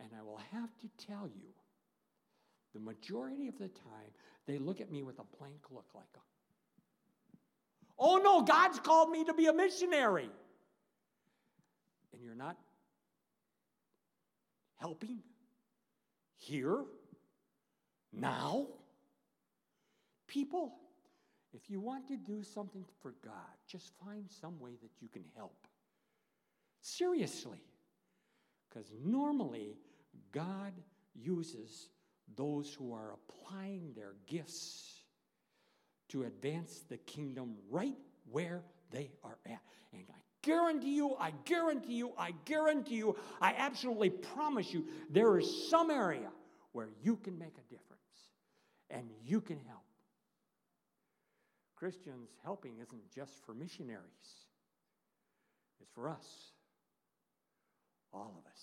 And 0.00 0.08
I 0.18 0.24
will 0.24 0.40
have 0.50 0.70
to 0.80 1.06
tell 1.06 1.28
you, 1.28 1.50
the 2.74 2.80
majority 2.80 3.46
of 3.46 3.56
the 3.56 3.68
time, 3.68 4.10
they 4.46 4.58
look 4.58 4.80
at 4.80 4.90
me 4.90 5.04
with 5.04 5.20
a 5.20 5.24
blank 5.38 5.60
look 5.70 5.86
like, 5.94 6.04
oh 7.96 8.16
no, 8.16 8.42
God's 8.42 8.80
called 8.80 9.10
me 9.10 9.22
to 9.24 9.34
be 9.34 9.46
a 9.46 9.52
missionary. 9.52 10.30
And 12.12 12.24
you're 12.24 12.34
not 12.34 12.56
helping 14.80 15.20
here, 16.48 16.84
now. 18.12 18.66
People, 20.26 20.74
if 21.54 21.70
you 21.70 21.80
want 21.80 22.06
to 22.08 22.16
do 22.16 22.42
something 22.42 22.84
for 23.00 23.14
God, 23.24 23.32
just 23.66 23.92
find 24.04 24.24
some 24.40 24.60
way 24.60 24.72
that 24.82 24.90
you 25.00 25.08
can 25.08 25.24
help. 25.36 25.66
Seriously. 26.80 27.62
Because 28.68 28.92
normally, 29.02 29.78
God 30.32 30.72
uses 31.14 31.88
those 32.36 32.74
who 32.74 32.92
are 32.92 33.14
applying 33.14 33.92
their 33.94 34.14
gifts 34.26 35.00
to 36.10 36.24
advance 36.24 36.84
the 36.88 36.98
kingdom 36.98 37.56
right 37.70 37.96
where 38.30 38.62
they 38.90 39.10
are 39.24 39.38
at. 39.46 39.62
And 39.92 40.04
I 40.10 40.20
guarantee 40.42 40.94
you, 40.94 41.16
I 41.18 41.32
guarantee 41.46 41.94
you, 41.94 42.12
I 42.18 42.32
guarantee 42.44 42.96
you, 42.96 43.16
I 43.40 43.54
absolutely 43.56 44.10
promise 44.10 44.72
you, 44.72 44.84
there 45.10 45.38
is 45.38 45.68
some 45.70 45.90
area 45.90 46.28
where 46.78 46.90
you 47.02 47.16
can 47.16 47.36
make 47.36 47.56
a 47.58 47.74
difference 47.74 48.30
and 48.88 49.10
you 49.24 49.40
can 49.40 49.58
help. 49.66 49.82
Christians 51.74 52.28
helping 52.44 52.74
isn't 52.74 53.12
just 53.12 53.44
for 53.44 53.52
missionaries, 53.52 54.46
it's 55.80 55.90
for 55.92 56.08
us, 56.08 56.52
all 58.12 58.32
of 58.38 58.48
us. 58.48 58.62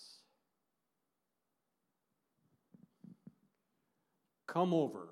Come 4.46 4.72
over 4.72 5.08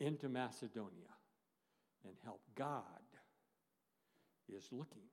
into 0.00 0.30
Macedonia 0.30 1.12
and 2.06 2.14
help. 2.24 2.40
God 2.54 2.80
is 4.48 4.68
looking 4.72 5.10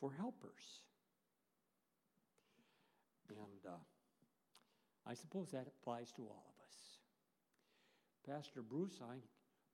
for 0.00 0.10
helpers. 0.14 0.80
And 3.28 3.66
uh, 3.70 3.76
I 5.06 5.14
suppose 5.14 5.50
that 5.50 5.66
applies 5.66 6.12
to 6.12 6.22
all 6.22 6.44
of 6.48 6.64
us. 6.66 6.98
Pastor 8.26 8.62
Bruce, 8.62 9.00
I 9.02 9.16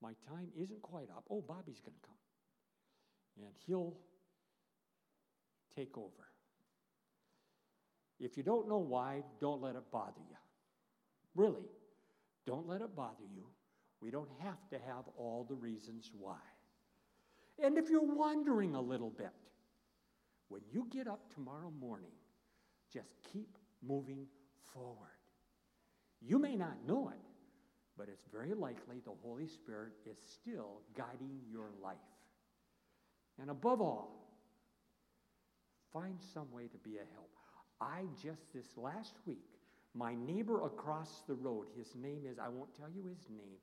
my 0.02 0.12
time 0.28 0.48
isn't 0.56 0.80
quite 0.82 1.10
up. 1.10 1.24
Oh, 1.30 1.42
Bobby's 1.42 1.80
going 1.80 1.94
to 2.00 2.06
come. 2.06 2.16
And 3.36 3.54
he'll 3.66 3.94
take 5.76 5.96
over. 5.96 6.08
If 8.18 8.36
you 8.36 8.42
don't 8.42 8.68
know 8.68 8.78
why, 8.78 9.22
don't 9.40 9.62
let 9.62 9.76
it 9.76 9.90
bother 9.90 10.20
you. 10.28 10.36
Really, 11.34 11.68
don't 12.46 12.66
let 12.66 12.80
it 12.80 12.94
bother 12.94 13.24
you. 13.34 13.46
We 14.00 14.10
don't 14.10 14.28
have 14.40 14.68
to 14.70 14.78
have 14.78 15.04
all 15.16 15.44
the 15.48 15.54
reasons 15.54 16.10
why. 16.18 16.38
And 17.62 17.76
if 17.76 17.90
you're 17.90 18.00
wondering 18.02 18.74
a 18.74 18.80
little 18.80 19.10
bit, 19.10 19.32
when 20.48 20.62
you 20.72 20.86
get 20.90 21.06
up 21.06 21.32
tomorrow 21.32 21.72
morning, 21.78 22.12
just 22.92 23.10
keep 23.32 23.56
moving 23.86 24.26
forward. 24.72 25.19
You 26.20 26.38
may 26.38 26.54
not 26.56 26.76
know 26.86 27.08
it, 27.08 27.20
but 27.96 28.08
it's 28.08 28.26
very 28.32 28.54
likely 28.54 29.00
the 29.04 29.12
Holy 29.22 29.46
Spirit 29.46 29.92
is 30.10 30.18
still 30.26 30.80
guiding 30.96 31.40
your 31.50 31.70
life. 31.82 31.96
And 33.40 33.50
above 33.50 33.80
all, 33.80 34.28
find 35.92 36.18
some 36.34 36.50
way 36.52 36.68
to 36.68 36.78
be 36.78 36.96
a 36.96 37.06
help. 37.14 37.30
I 37.80 38.02
just 38.22 38.52
this 38.54 38.76
last 38.76 39.14
week, 39.26 39.44
my 39.94 40.14
neighbor 40.14 40.64
across 40.64 41.22
the 41.26 41.34
road, 41.34 41.66
his 41.76 41.94
name 41.94 42.22
is, 42.30 42.38
I 42.38 42.48
won't 42.48 42.74
tell 42.76 42.88
you 42.94 43.02
his 43.08 43.26
name, 43.30 43.56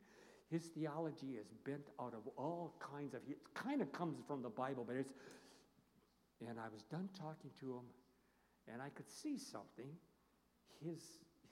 his 0.49 0.63
theology 0.63 1.37
is 1.39 1.47
bent 1.65 1.87
out 2.01 2.13
of 2.13 2.21
all 2.37 2.73
kinds 2.79 3.13
of, 3.13 3.21
it 3.29 3.37
kind 3.53 3.81
of 3.81 3.91
comes 3.91 4.17
from 4.27 4.41
the 4.41 4.49
Bible, 4.49 4.83
but 4.85 4.95
it's, 4.95 5.13
and 6.47 6.59
I 6.59 6.67
was 6.73 6.83
done 6.83 7.09
talking 7.17 7.51
to 7.59 7.65
him, 7.73 7.85
and 8.71 8.81
I 8.81 8.89
could 8.89 9.09
see 9.09 9.37
something. 9.37 9.89
His, 10.83 11.01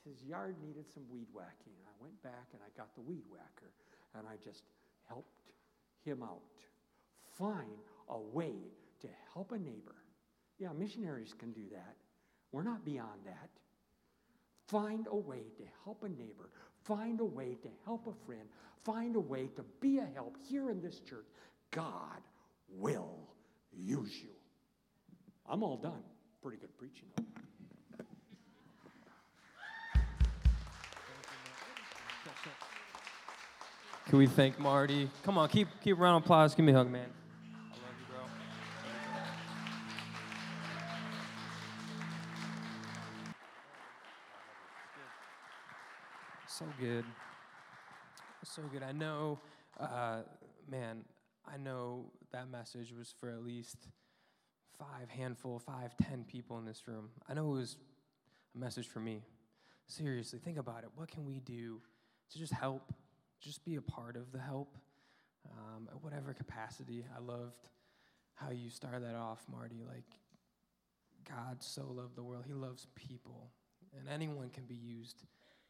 his 0.07 0.23
yard 0.23 0.55
needed 0.61 0.85
some 0.93 1.03
weed 1.09 1.27
whacking. 1.33 1.73
I 1.85 1.93
went 2.01 2.21
back 2.21 2.47
and 2.53 2.61
I 2.61 2.69
got 2.77 2.93
the 2.95 3.01
weed 3.01 3.23
whacker, 3.29 3.71
and 4.17 4.27
I 4.27 4.35
just 4.43 4.63
helped 5.07 5.51
him 6.03 6.21
out. 6.23 6.41
Find 7.37 7.79
a 8.09 8.19
way 8.19 8.53
to 9.01 9.07
help 9.33 9.51
a 9.51 9.57
neighbor. 9.57 9.95
Yeah, 10.59 10.69
missionaries 10.77 11.33
can 11.37 11.51
do 11.51 11.63
that. 11.71 11.95
We're 12.51 12.63
not 12.63 12.85
beyond 12.85 13.21
that. 13.25 13.49
Find 14.67 15.07
a 15.11 15.15
way 15.15 15.43
to 15.57 15.63
help 15.83 16.03
a 16.03 16.09
neighbor. 16.09 16.49
Find 16.85 17.19
a 17.19 17.25
way 17.25 17.57
to 17.61 17.69
help 17.83 18.07
a 18.07 18.25
friend. 18.25 18.47
Find 18.85 19.15
a 19.15 19.19
way 19.19 19.49
to 19.55 19.65
be 19.81 19.97
a 19.97 20.07
help 20.13 20.37
here 20.47 20.69
in 20.69 20.81
this 20.81 20.99
church. 21.09 21.25
God 21.71 22.21
will 22.69 23.19
use 23.71 24.13
you. 24.21 24.29
I'm 25.49 25.63
all 25.63 25.77
done. 25.77 26.03
Pretty 26.41 26.57
good 26.57 26.75
preaching. 26.77 27.09
Can 34.07 34.19
we 34.19 34.27
thank 34.27 34.59
Marty? 34.59 35.09
Come 35.23 35.37
on, 35.39 35.49
keep 35.49 35.67
keep 35.83 35.97
round 35.97 36.17
of 36.17 36.23
applause. 36.23 36.53
Give 36.53 36.63
me 36.63 36.71
a 36.71 36.75
hug, 36.75 36.91
man. 36.91 37.09
I 37.71 37.73
love 37.73 37.81
you, 37.99 38.05
bro. 38.07 38.21
So 46.47 46.65
good. 46.79 47.03
So 48.43 48.61
good. 48.71 48.83
I 48.83 48.91
know, 48.91 49.39
uh, 49.79 50.21
man, 50.69 51.03
I 51.51 51.57
know 51.57 52.05
that 52.31 52.49
message 52.49 52.93
was 52.97 53.13
for 53.19 53.29
at 53.29 53.43
least 53.43 53.87
five 54.77 55.09
handful, 55.09 55.57
five, 55.57 55.95
ten 55.97 56.23
people 56.23 56.59
in 56.59 56.65
this 56.65 56.87
room. 56.87 57.09
I 57.27 57.33
know 57.33 57.47
it 57.47 57.57
was 57.57 57.77
a 58.55 58.59
message 58.59 58.87
for 58.87 58.99
me. 58.99 59.23
Seriously, 59.87 60.37
think 60.37 60.57
about 60.59 60.83
it. 60.83 60.89
What 60.95 61.09
can 61.09 61.25
we 61.25 61.39
do 61.39 61.81
to 62.31 62.37
just 62.37 62.53
help, 62.53 62.93
just 63.41 63.63
be 63.65 63.75
a 63.75 63.81
part 63.81 64.15
of 64.15 64.31
the 64.31 64.39
help, 64.39 64.75
um, 65.51 65.87
at 65.91 66.03
whatever 66.03 66.33
capacity? 66.33 67.05
I 67.15 67.19
loved 67.21 67.67
how 68.33 68.51
you 68.51 68.69
started 68.69 69.03
that 69.03 69.15
off, 69.15 69.43
Marty. 69.51 69.83
Like, 69.87 70.19
God 71.27 71.57
so 71.61 71.85
loved 71.89 72.15
the 72.15 72.23
world, 72.23 72.45
He 72.47 72.53
loves 72.53 72.87
people, 72.95 73.49
and 73.97 74.07
anyone 74.09 74.49
can 74.49 74.65
be 74.65 74.75
used 74.75 75.23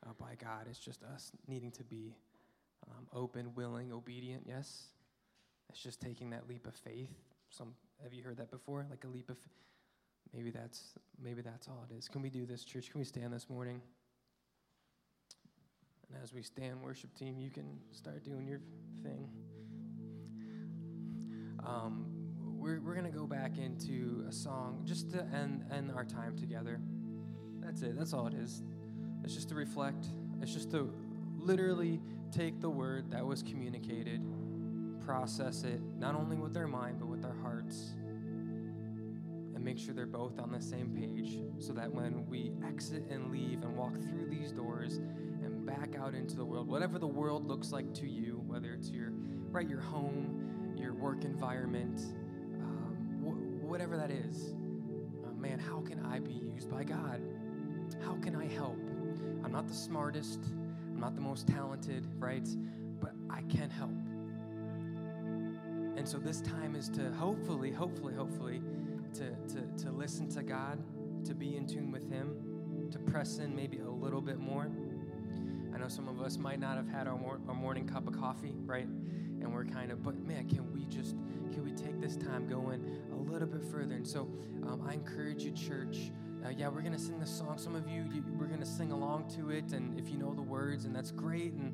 uh, 0.05 0.11
by 0.19 0.35
God. 0.41 0.67
It's 0.69 0.79
just 0.79 1.03
us 1.03 1.31
needing 1.47 1.71
to 1.71 1.83
be 1.83 2.15
um, 2.89 3.07
open, 3.13 3.53
willing, 3.55 3.91
obedient. 3.91 4.43
Yes, 4.45 4.87
it's 5.69 5.81
just 5.81 6.01
taking 6.01 6.29
that 6.31 6.47
leap 6.47 6.67
of 6.67 6.75
faith. 6.75 7.11
Some 7.49 7.73
have 8.03 8.13
you 8.13 8.23
heard 8.23 8.37
that 8.37 8.51
before? 8.51 8.85
Like 8.89 9.03
a 9.03 9.07
leap 9.07 9.29
of. 9.29 9.37
Maybe 10.33 10.49
that's 10.49 10.81
maybe 11.21 11.41
that's 11.41 11.67
all 11.67 11.85
it 11.89 11.95
is. 11.95 12.09
Can 12.09 12.21
we 12.21 12.29
do 12.29 12.45
this, 12.45 12.65
church? 12.65 12.91
Can 12.91 12.99
we 12.99 13.05
stand 13.05 13.31
this 13.31 13.49
morning? 13.49 13.81
As 16.23 16.33
we 16.33 16.41
stand, 16.41 16.81
worship 16.81 17.13
team, 17.15 17.39
you 17.39 17.49
can 17.49 17.79
start 17.91 18.23
doing 18.23 18.47
your 18.47 18.59
thing. 19.03 19.29
Um, 21.65 22.05
we're 22.57 22.79
we're 22.79 22.95
gonna 22.95 23.11
go 23.11 23.25
back 23.25 23.57
into 23.57 24.25
a 24.27 24.31
song 24.31 24.81
just 24.85 25.11
to 25.11 25.23
end 25.33 25.65
end 25.71 25.91
our 25.91 26.05
time 26.05 26.37
together. 26.37 26.79
That's 27.59 27.81
it. 27.81 27.97
That's 27.97 28.13
all 28.13 28.27
it 28.27 28.33
is. 28.33 28.63
It's 29.23 29.33
just 29.33 29.49
to 29.49 29.55
reflect. 29.55 30.05
It's 30.41 30.53
just 30.53 30.71
to 30.71 30.93
literally 31.37 32.01
take 32.31 32.59
the 32.59 32.69
word 32.69 33.11
that 33.11 33.25
was 33.25 33.43
communicated, 33.43 34.21
process 35.05 35.63
it, 35.63 35.81
not 35.97 36.15
only 36.15 36.37
with 36.37 36.53
their 36.53 36.67
mind, 36.67 36.99
but 36.99 37.07
with 37.07 37.21
their 37.21 37.35
hearts, 37.41 37.93
and 39.53 39.63
make 39.63 39.77
sure 39.77 39.93
they're 39.93 40.05
both 40.05 40.39
on 40.39 40.51
the 40.51 40.61
same 40.61 40.89
page 40.89 41.39
so 41.59 41.73
that 41.73 41.91
when 41.91 42.27
we 42.27 42.51
exit 42.67 43.03
and 43.09 43.31
leave 43.31 43.63
and 43.63 43.75
walk 43.75 43.93
through 43.93 44.27
these 44.29 44.51
doors 44.51 44.99
back 45.65 45.95
out 45.99 46.13
into 46.13 46.35
the 46.35 46.45
world, 46.45 46.67
whatever 46.67 46.99
the 46.99 47.07
world 47.07 47.47
looks 47.47 47.71
like 47.71 47.93
to 47.95 48.07
you, 48.07 48.43
whether 48.47 48.73
it's 48.73 48.89
your, 48.89 49.11
right, 49.51 49.67
your 49.67 49.81
home, 49.81 50.73
your 50.77 50.93
work 50.93 51.23
environment, 51.23 52.01
um, 52.61 52.95
wh- 53.23 53.63
whatever 53.63 53.97
that 53.97 54.11
is, 54.11 54.53
uh, 55.25 55.33
man, 55.39 55.59
how 55.59 55.81
can 55.81 56.05
I 56.05 56.19
be 56.19 56.33
used 56.33 56.69
by 56.69 56.83
God? 56.83 57.21
How 58.03 58.15
can 58.15 58.35
I 58.35 58.47
help? 58.47 58.77
I'm 59.43 59.51
not 59.51 59.67
the 59.67 59.73
smartest, 59.73 60.39
I'm 60.93 60.99
not 60.99 61.15
the 61.15 61.21
most 61.21 61.47
talented, 61.47 62.05
right? 62.19 62.47
But 62.99 63.13
I 63.29 63.41
can 63.43 63.69
help. 63.69 63.91
And 65.97 66.07
so 66.07 66.17
this 66.17 66.41
time 66.41 66.75
is 66.75 66.89
to 66.89 67.11
hopefully, 67.13 67.71
hopefully, 67.71 68.13
hopefully, 68.13 68.61
to, 69.13 69.31
to, 69.53 69.83
to 69.85 69.91
listen 69.91 70.29
to 70.29 70.43
God, 70.43 70.77
to 71.25 71.33
be 71.33 71.55
in 71.55 71.65
tune 71.65 71.91
with 71.91 72.09
Him, 72.11 72.89
to 72.91 72.99
press 72.99 73.37
in 73.37 73.55
maybe 73.55 73.79
a 73.79 73.89
little 73.89 74.21
bit 74.21 74.37
more. 74.37 74.69
I 75.75 75.77
know 75.77 75.89
some 75.89 76.07
of 76.07 76.21
us 76.21 76.37
might 76.37 76.61
not 76.61 76.77
have 76.77 76.87
had 76.87 77.05
our, 77.05 77.17
mor- 77.17 77.41
our 77.49 77.53
morning 77.53 77.85
cup 77.85 78.07
of 78.07 78.17
coffee, 78.17 78.53
right? 78.65 78.85
And 78.87 79.53
we're 79.53 79.65
kind 79.65 79.91
of, 79.91 80.01
but 80.01 80.15
man, 80.25 80.47
can 80.47 80.71
we 80.71 80.85
just, 80.85 81.17
can 81.51 81.65
we 81.65 81.71
take 81.71 81.99
this 81.99 82.15
time 82.15 82.47
going 82.47 82.81
a 83.11 83.15
little 83.15 83.47
bit 83.47 83.61
further? 83.65 83.95
And 83.95 84.07
so 84.07 84.21
um, 84.65 84.87
I 84.87 84.93
encourage 84.93 85.43
you, 85.43 85.51
church. 85.51 86.11
Uh, 86.45 86.49
yeah, 86.49 86.69
we're 86.69 86.81
gonna 86.81 86.97
sing 86.97 87.19
this 87.19 87.29
song. 87.29 87.57
Some 87.57 87.75
of 87.75 87.89
you, 87.89 88.05
you, 88.13 88.23
we're 88.39 88.45
gonna 88.45 88.65
sing 88.65 88.93
along 88.93 89.29
to 89.35 89.49
it, 89.49 89.73
and 89.73 89.99
if 89.99 90.09
you 90.09 90.17
know 90.17 90.33
the 90.33 90.41
words, 90.41 90.85
and 90.85 90.95
that's 90.95 91.11
great. 91.11 91.53
And 91.53 91.73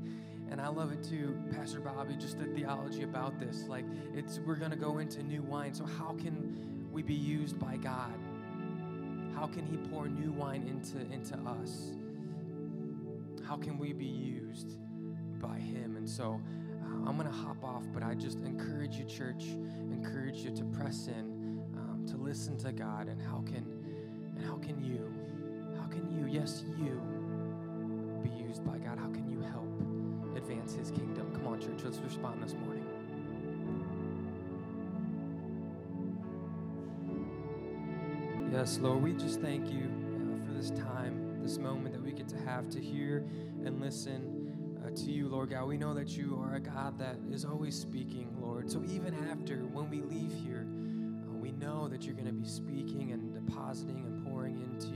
and 0.50 0.60
I 0.60 0.70
love 0.70 0.92
it 0.92 1.04
too, 1.04 1.38
Pastor 1.52 1.80
Bobby. 1.80 2.16
Just 2.16 2.40
the 2.40 2.46
theology 2.46 3.04
about 3.04 3.40
this, 3.40 3.68
like 3.68 3.86
it's 4.16 4.40
we're 4.40 4.56
gonna 4.56 4.78
go 4.78 4.98
into 5.00 5.22
new 5.24 5.42
wine. 5.42 5.74
So 5.74 5.86
how 5.86 6.16
can 6.18 6.88
we 6.92 7.02
be 7.02 7.14
used 7.14 7.60
by 7.60 7.76
God? 7.78 8.18
How 9.36 9.46
can 9.46 9.66
He 9.66 9.78
pour 9.90 10.08
new 10.08 10.32
wine 10.32 10.64
into 10.64 11.00
into 11.14 11.36
us? 11.48 11.92
How 13.52 13.58
can 13.58 13.78
we 13.78 13.92
be 13.92 14.06
used 14.06 14.78
by 15.42 15.60
Him? 15.60 15.98
And 15.98 16.10
so. 16.10 16.40
Uh, 16.82 17.10
I'm 17.10 17.18
going 17.18 17.28
to 17.28 17.38
hop 17.38 17.64
off, 17.64 17.84
but 17.94 18.02
I 18.02 18.16
just 18.16 18.40
encourage 18.40 18.96
you, 18.96 19.04
church, 19.06 19.44
encourage 19.92 20.38
you 20.38 20.52
to 20.52 20.64
press 20.64 21.08
in, 21.08 21.62
um, 21.78 22.06
to 22.08 22.18
listen 22.18 22.58
to 22.60 22.72
God, 22.72 23.08
and 23.08 23.22
how 23.22 23.44
can 23.46 23.66
and 24.36 24.46
how 24.46 24.56
can 24.56 24.82
you, 24.84 25.14
how 25.80 25.88
can 25.88 26.10
you, 26.10 26.28
yes, 26.28 26.64
you, 26.78 27.02
be 28.24 28.30
used 28.42 28.66
by 28.66 28.78
God? 28.78 28.98
How 28.98 29.10
can 29.10 29.30
you 29.30 29.42
help 29.42 29.68
advance 30.38 30.74
His 30.74 30.90
kingdom? 30.90 31.32
Come 31.34 31.48
on, 31.48 31.60
church, 31.60 31.82
let's 31.84 32.00
respond 32.00 32.42
this 32.42 32.54
morning. 32.54 32.86
Yes, 38.52 38.80
Lord, 38.80 39.04
we 39.04 39.14
just 39.14 39.42
thank 39.42 39.70
you 39.72 39.92
uh, 39.92 40.46
for 40.46 40.54
this 40.54 40.72
time, 40.72 41.31
this 41.42 41.58
moment 41.58 41.94
that 41.94 42.02
we 42.02 42.12
get 42.12 42.28
to 42.30 42.38
have 42.38 42.70
to 42.70 42.80
hear 42.80 43.26
and 43.66 43.80
listen 43.82 44.80
uh, 44.86 44.90
to 44.92 45.12
you, 45.12 45.28
Lord 45.28 45.50
God. 45.50 45.68
We 45.68 45.78
know 45.78 45.94
that 45.94 46.10
you 46.10 46.40
are 46.44 46.56
a 46.56 46.60
God 46.60 46.98
that 47.00 47.18
is 47.32 47.46
always 47.46 47.76
speaking, 47.76 48.36
Lord. 48.40 48.70
So 48.70 48.84
even 48.88 49.16
after, 49.30 49.58
when 49.58 49.90
we 49.90 50.02
leave 50.02 50.34
here, 50.34 50.68
uh, 50.68 51.34
we 51.34 51.52
know 51.52 51.88
that 51.88 52.04
you're 52.04 52.16
going 52.16 52.28
to 52.28 52.34
be 52.34 52.48
speaking 52.48 53.12
and 53.12 53.34
depositing 53.34 54.06
and 54.06 54.26
pouring 54.26 54.60
into 54.62 54.96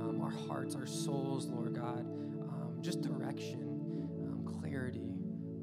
um, 0.00 0.20
our 0.20 0.30
hearts, 0.30 0.74
our 0.74 0.86
souls, 0.86 1.46
Lord 1.46 1.74
God. 1.74 2.00
Um, 2.00 2.78
just 2.80 3.02
direction, 3.02 4.08
um, 4.22 4.60
clarity, 4.60 5.10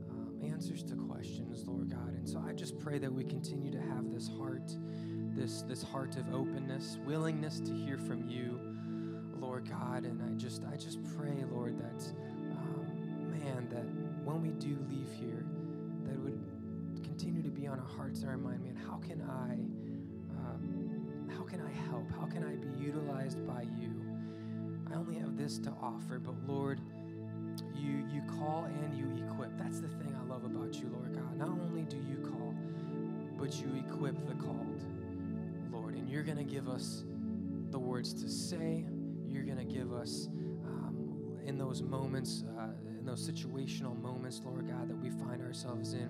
um, 0.09 0.39
answers 0.43 0.83
to 0.83 0.95
questions, 0.95 1.65
Lord 1.67 1.89
God. 1.89 2.13
And 2.15 2.27
so 2.27 2.43
I 2.45 2.53
just 2.53 2.79
pray 2.79 2.99
that 2.99 3.11
we 3.11 3.23
continue 3.23 3.71
to 3.71 3.79
have 3.79 4.11
this 4.11 4.27
heart, 4.27 4.75
this 5.35 5.61
this 5.63 5.83
heart 5.83 6.17
of 6.17 6.33
openness, 6.33 6.97
willingness 7.05 7.59
to 7.61 7.73
hear 7.73 7.97
from 7.97 8.27
you, 8.27 8.70
God. 9.69 10.05
And 10.05 10.21
I 10.21 10.33
just 10.37 10.63
I 10.71 10.75
just 10.75 10.99
pray, 11.15 11.43
Lord, 11.51 11.77
that 11.79 12.03
um, 12.51 13.31
man, 13.31 13.67
that 13.69 13.85
when 14.25 14.41
we 14.41 14.49
do 14.49 14.77
leave 14.89 15.11
here, 15.19 15.45
that 16.05 16.19
would 16.19 16.39
continue 17.03 17.41
to 17.43 17.49
be 17.49 17.67
on 17.67 17.79
our 17.79 17.85
hearts 17.85 18.21
and 18.21 18.29
our 18.29 18.37
mind. 18.37 18.63
Man, 18.63 18.75
how 18.75 18.97
can 18.97 19.21
I? 19.21 19.57
uh, 20.35 21.35
how 21.35 21.43
can 21.43 21.61
I 21.61 21.71
help? 21.89 22.11
How 22.11 22.25
can 22.25 22.43
I 22.43 22.55
be 22.55 22.83
utilized 22.83 23.45
by 23.47 23.63
you 23.79 24.01
I 24.91 24.95
only 24.95 25.15
have 25.15 25.37
this 25.37 25.57
to 25.59 25.71
offer, 25.81 26.19
but 26.19 26.35
Lord, 26.47 26.81
you 27.75 28.05
you 28.11 28.21
call 28.39 28.65
and 28.65 28.97
you 28.97 29.05
equip. 29.25 29.57
That's 29.57 29.79
the 29.79 29.87
thing 29.87 30.15
I 30.19 30.29
love 30.29 30.43
about 30.43 30.75
you, 30.75 30.89
Lord 30.93 31.13
God. 31.13 31.37
Not 31.37 31.49
only 31.49 31.83
do 31.83 31.97
you 31.97 32.17
call, 32.17 32.53
but 33.37 33.53
you 33.61 33.83
equip 33.87 34.15
the 34.27 34.33
called, 34.35 34.83
Lord. 35.71 35.95
And 35.95 36.09
you're 36.09 36.23
to 36.37 36.43
give 36.43 36.67
us 36.67 37.03
the 37.69 37.79
words 37.79 38.13
to 38.21 38.29
say. 38.29 38.85
You're 39.31 39.43
going 39.43 39.57
to 39.57 39.63
give 39.63 39.93
us 39.93 40.27
um, 40.65 41.39
in 41.45 41.57
those 41.57 41.81
moments, 41.81 42.43
uh, 42.59 42.69
in 42.97 43.05
those 43.05 43.29
situational 43.29 43.99
moments, 43.99 44.41
Lord 44.45 44.67
God, 44.67 44.89
that 44.89 44.97
we 44.97 45.09
find 45.09 45.41
ourselves 45.41 45.93
in. 45.93 46.09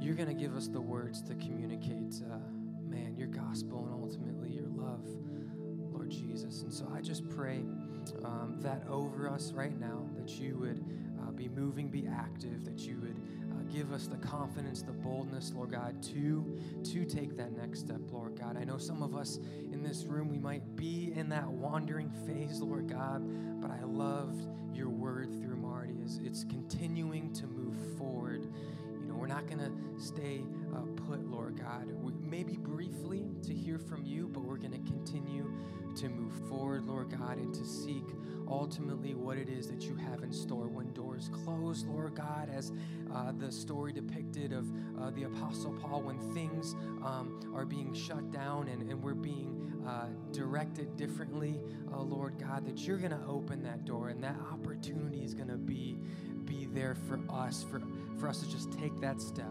You're 0.00 0.14
going 0.14 0.28
to 0.28 0.34
give 0.34 0.56
us 0.56 0.68
the 0.68 0.80
words 0.80 1.22
to 1.22 1.34
communicate, 1.36 2.22
uh, 2.30 2.38
man, 2.88 3.14
your 3.16 3.28
gospel 3.28 3.84
and 3.86 4.02
ultimately 4.02 4.50
your 4.50 4.68
love, 4.68 5.06
Lord 5.92 6.10
Jesus. 6.10 6.62
And 6.62 6.72
so 6.72 6.90
I 6.94 7.00
just 7.00 7.28
pray 7.28 7.64
um, 8.24 8.58
that 8.60 8.84
over 8.88 9.28
us 9.28 9.52
right 9.52 9.78
now, 9.78 10.06
that 10.16 10.30
you 10.30 10.58
would 10.58 10.84
uh, 11.22 11.30
be 11.30 11.48
moving, 11.48 11.88
be 11.88 12.06
active, 12.08 12.64
that 12.64 12.80
you 12.80 12.98
would 13.00 13.16
give 13.72 13.92
us 13.92 14.06
the 14.06 14.16
confidence, 14.18 14.82
the 14.82 14.92
boldness, 14.92 15.52
Lord 15.54 15.70
God, 15.70 16.02
to 16.14 16.58
to 16.84 17.04
take 17.04 17.36
that 17.36 17.52
next 17.52 17.80
step, 17.80 18.00
Lord 18.10 18.38
God. 18.38 18.56
I 18.56 18.64
know 18.64 18.78
some 18.78 19.02
of 19.02 19.16
us 19.16 19.38
in 19.72 19.82
this 19.82 20.04
room 20.04 20.28
we 20.28 20.38
might 20.38 20.76
be 20.76 21.12
in 21.14 21.28
that 21.30 21.48
wandering 21.48 22.10
phase, 22.26 22.60
Lord 22.60 22.88
God, 22.88 23.22
but 23.60 23.70
I 23.70 23.84
loved 23.84 24.46
your 24.74 24.88
word 24.88 25.30
through 25.40 25.56
Marty. 25.56 25.94
Is 26.04 26.20
it's 26.22 26.44
continuing 26.44 27.32
to 27.34 27.46
move 27.46 27.76
forward. 27.96 28.31
Not 29.32 29.46
going 29.46 29.60
to 29.60 29.72
stay 29.98 30.42
uh, 30.74 30.80
put, 31.08 31.24
Lord 31.26 31.58
God. 31.58 31.88
Maybe 32.20 32.58
briefly 32.58 33.30
to 33.44 33.54
hear 33.54 33.78
from 33.78 34.04
you, 34.04 34.28
but 34.28 34.44
we're 34.44 34.58
going 34.58 34.72
to 34.72 34.90
continue 34.92 35.50
to 35.96 36.10
move 36.10 36.34
forward, 36.50 36.84
Lord 36.84 37.16
God, 37.18 37.38
and 37.38 37.54
to 37.54 37.64
seek 37.64 38.04
ultimately 38.46 39.14
what 39.14 39.38
it 39.38 39.48
is 39.48 39.68
that 39.68 39.84
you 39.84 39.96
have 39.96 40.22
in 40.22 40.34
store 40.34 40.68
when 40.68 40.92
doors 40.92 41.30
close, 41.32 41.82
Lord 41.84 42.14
God, 42.14 42.50
as 42.54 42.72
uh, 43.14 43.32
the 43.38 43.50
story 43.50 43.94
depicted 43.94 44.52
of 44.52 44.70
uh, 45.00 45.08
the 45.12 45.22
Apostle 45.22 45.72
Paul, 45.80 46.02
when 46.02 46.18
things 46.34 46.74
um, 47.02 47.40
are 47.54 47.64
being 47.64 47.94
shut 47.94 48.32
down 48.32 48.68
and, 48.68 48.82
and 48.82 49.02
we're 49.02 49.14
being 49.14 49.82
uh, 49.88 50.08
directed 50.32 50.94
differently, 50.98 51.58
uh, 51.90 52.02
Lord 52.02 52.34
God, 52.38 52.66
that 52.66 52.80
you're 52.80 52.98
going 52.98 53.12
to 53.12 53.26
open 53.26 53.62
that 53.62 53.86
door 53.86 54.10
and 54.10 54.22
that 54.22 54.36
opportunity 54.52 55.24
is 55.24 55.32
going 55.32 55.48
to 55.48 55.56
be 55.56 55.96
be 56.44 56.66
there 56.66 56.94
for 56.94 57.20
us, 57.30 57.64
for, 57.70 57.80
for 58.22 58.28
us 58.28 58.38
to 58.38 58.48
just 58.48 58.70
take 58.70 59.00
that 59.00 59.20
step 59.20 59.50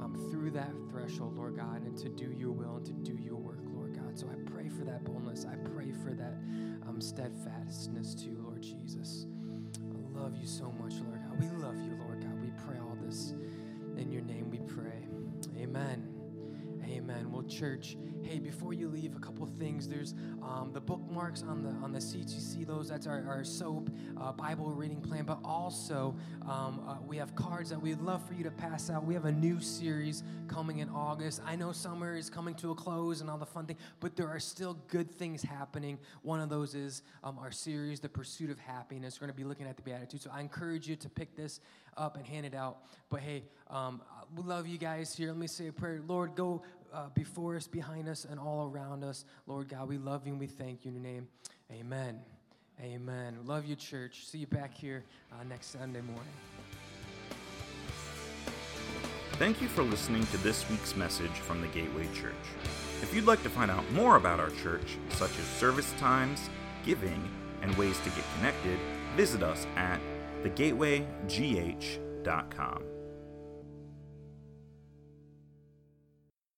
um, 0.00 0.14
through 0.30 0.48
that 0.48 0.70
threshold, 0.88 1.36
Lord 1.36 1.56
God, 1.56 1.82
and 1.82 1.98
to 1.98 2.08
do 2.08 2.32
your 2.38 2.52
will 2.52 2.76
and 2.76 2.86
to 2.86 2.92
do 2.92 3.20
your 3.20 3.34
work, 3.34 3.58
Lord 3.64 3.96
God. 3.96 4.16
So 4.16 4.28
I 4.28 4.36
pray 4.48 4.68
for 4.68 4.84
that 4.84 5.02
boldness. 5.02 5.44
I 5.44 5.56
pray 5.56 5.90
for 5.90 6.14
that 6.14 6.38
um, 6.86 7.00
steadfastness 7.00 8.14
too, 8.14 8.38
Lord 8.44 8.62
Jesus. 8.62 9.26
I 9.82 10.20
love 10.20 10.36
you 10.36 10.46
so 10.46 10.72
much, 10.80 10.92
Lord 11.04 11.18
God. 11.28 11.40
We 11.40 11.48
love 11.60 11.74
you, 11.80 11.98
Lord 11.98 12.20
God. 12.20 12.40
We 12.40 12.52
pray 12.64 12.78
all 12.78 12.96
this 13.04 13.34
in 13.96 14.12
your 14.12 14.22
name. 14.22 14.50
We 14.52 14.58
pray. 14.58 15.08
Amen. 15.60 16.15
Amen. 17.08 17.30
Well, 17.30 17.44
church, 17.44 17.96
hey, 18.22 18.40
before 18.40 18.72
you 18.72 18.88
leave, 18.88 19.14
a 19.14 19.20
couple 19.20 19.46
things. 19.46 19.86
There's 19.86 20.12
um, 20.42 20.70
the 20.72 20.80
bookmarks 20.80 21.44
on 21.44 21.62
the 21.62 21.68
on 21.84 21.92
the 21.92 22.00
seats. 22.00 22.34
You 22.34 22.40
see 22.40 22.64
those? 22.64 22.88
That's 22.88 23.06
our, 23.06 23.24
our 23.28 23.44
SOAP 23.44 23.90
uh, 24.20 24.32
Bible 24.32 24.72
reading 24.72 25.00
plan. 25.00 25.24
But 25.24 25.38
also, 25.44 26.16
um, 26.42 26.82
uh, 26.84 26.96
we 27.06 27.16
have 27.18 27.36
cards 27.36 27.70
that 27.70 27.80
we'd 27.80 28.00
love 28.00 28.26
for 28.26 28.34
you 28.34 28.42
to 28.42 28.50
pass 28.50 28.90
out. 28.90 29.04
We 29.04 29.14
have 29.14 29.26
a 29.26 29.30
new 29.30 29.60
series 29.60 30.24
coming 30.48 30.80
in 30.80 30.88
August. 30.88 31.42
I 31.46 31.54
know 31.54 31.70
summer 31.70 32.16
is 32.16 32.28
coming 32.28 32.56
to 32.56 32.72
a 32.72 32.74
close 32.74 33.20
and 33.20 33.30
all 33.30 33.38
the 33.38 33.46
fun 33.46 33.66
things, 33.66 33.78
but 34.00 34.16
there 34.16 34.28
are 34.28 34.40
still 34.40 34.76
good 34.88 35.08
things 35.08 35.42
happening. 35.42 36.00
One 36.22 36.40
of 36.40 36.48
those 36.48 36.74
is 36.74 37.02
um, 37.22 37.38
our 37.38 37.52
series, 37.52 38.00
The 38.00 38.08
Pursuit 38.08 38.50
of 38.50 38.58
Happiness. 38.58 39.20
We're 39.20 39.28
going 39.28 39.36
to 39.36 39.42
be 39.42 39.48
looking 39.48 39.68
at 39.68 39.76
the 39.76 39.82
Beatitudes. 39.82 40.24
So 40.24 40.30
I 40.34 40.40
encourage 40.40 40.88
you 40.88 40.96
to 40.96 41.08
pick 41.08 41.36
this 41.36 41.60
up 41.96 42.16
and 42.16 42.26
hand 42.26 42.46
it 42.46 42.54
out. 42.54 42.78
But 43.08 43.20
hey, 43.20 43.44
um, 43.70 44.02
we 44.34 44.42
love 44.42 44.66
you 44.66 44.78
guys 44.78 45.14
here. 45.14 45.28
Let 45.28 45.38
me 45.38 45.46
say 45.46 45.68
a 45.68 45.72
prayer. 45.72 46.00
Lord, 46.06 46.34
go 46.34 46.62
uh, 46.92 47.08
before 47.14 47.56
us, 47.56 47.66
behind 47.66 48.08
us, 48.08 48.26
and 48.28 48.38
all 48.38 48.70
around 48.70 49.04
us. 49.04 49.24
Lord 49.46 49.68
God, 49.68 49.88
we 49.88 49.98
love 49.98 50.26
you 50.26 50.32
and 50.32 50.40
we 50.40 50.46
thank 50.46 50.84
you 50.84 50.90
in 50.90 50.94
your 50.94 51.04
name. 51.04 51.28
Amen. 51.72 52.20
Amen. 52.80 53.38
Love 53.44 53.64
you, 53.64 53.74
church. 53.74 54.26
See 54.26 54.38
you 54.38 54.46
back 54.46 54.74
here 54.74 55.04
uh, 55.32 55.42
next 55.44 55.66
Sunday 55.66 56.02
morning. 56.02 56.24
Thank 59.32 59.60
you 59.60 59.68
for 59.68 59.82
listening 59.82 60.24
to 60.26 60.38
this 60.38 60.68
week's 60.70 60.96
message 60.96 61.30
from 61.30 61.60
the 61.60 61.66
Gateway 61.68 62.08
Church. 62.14 62.32
If 63.02 63.14
you'd 63.14 63.26
like 63.26 63.42
to 63.42 63.50
find 63.50 63.70
out 63.70 63.90
more 63.92 64.16
about 64.16 64.40
our 64.40 64.50
church, 64.50 64.96
such 65.10 65.38
as 65.38 65.44
service 65.44 65.92
times, 65.98 66.48
giving, 66.84 67.28
and 67.60 67.74
ways 67.76 67.98
to 68.00 68.08
get 68.10 68.24
connected, 68.36 68.78
visit 69.14 69.42
us 69.42 69.66
at 69.76 70.00
thegatewaygh.com. 70.42 72.95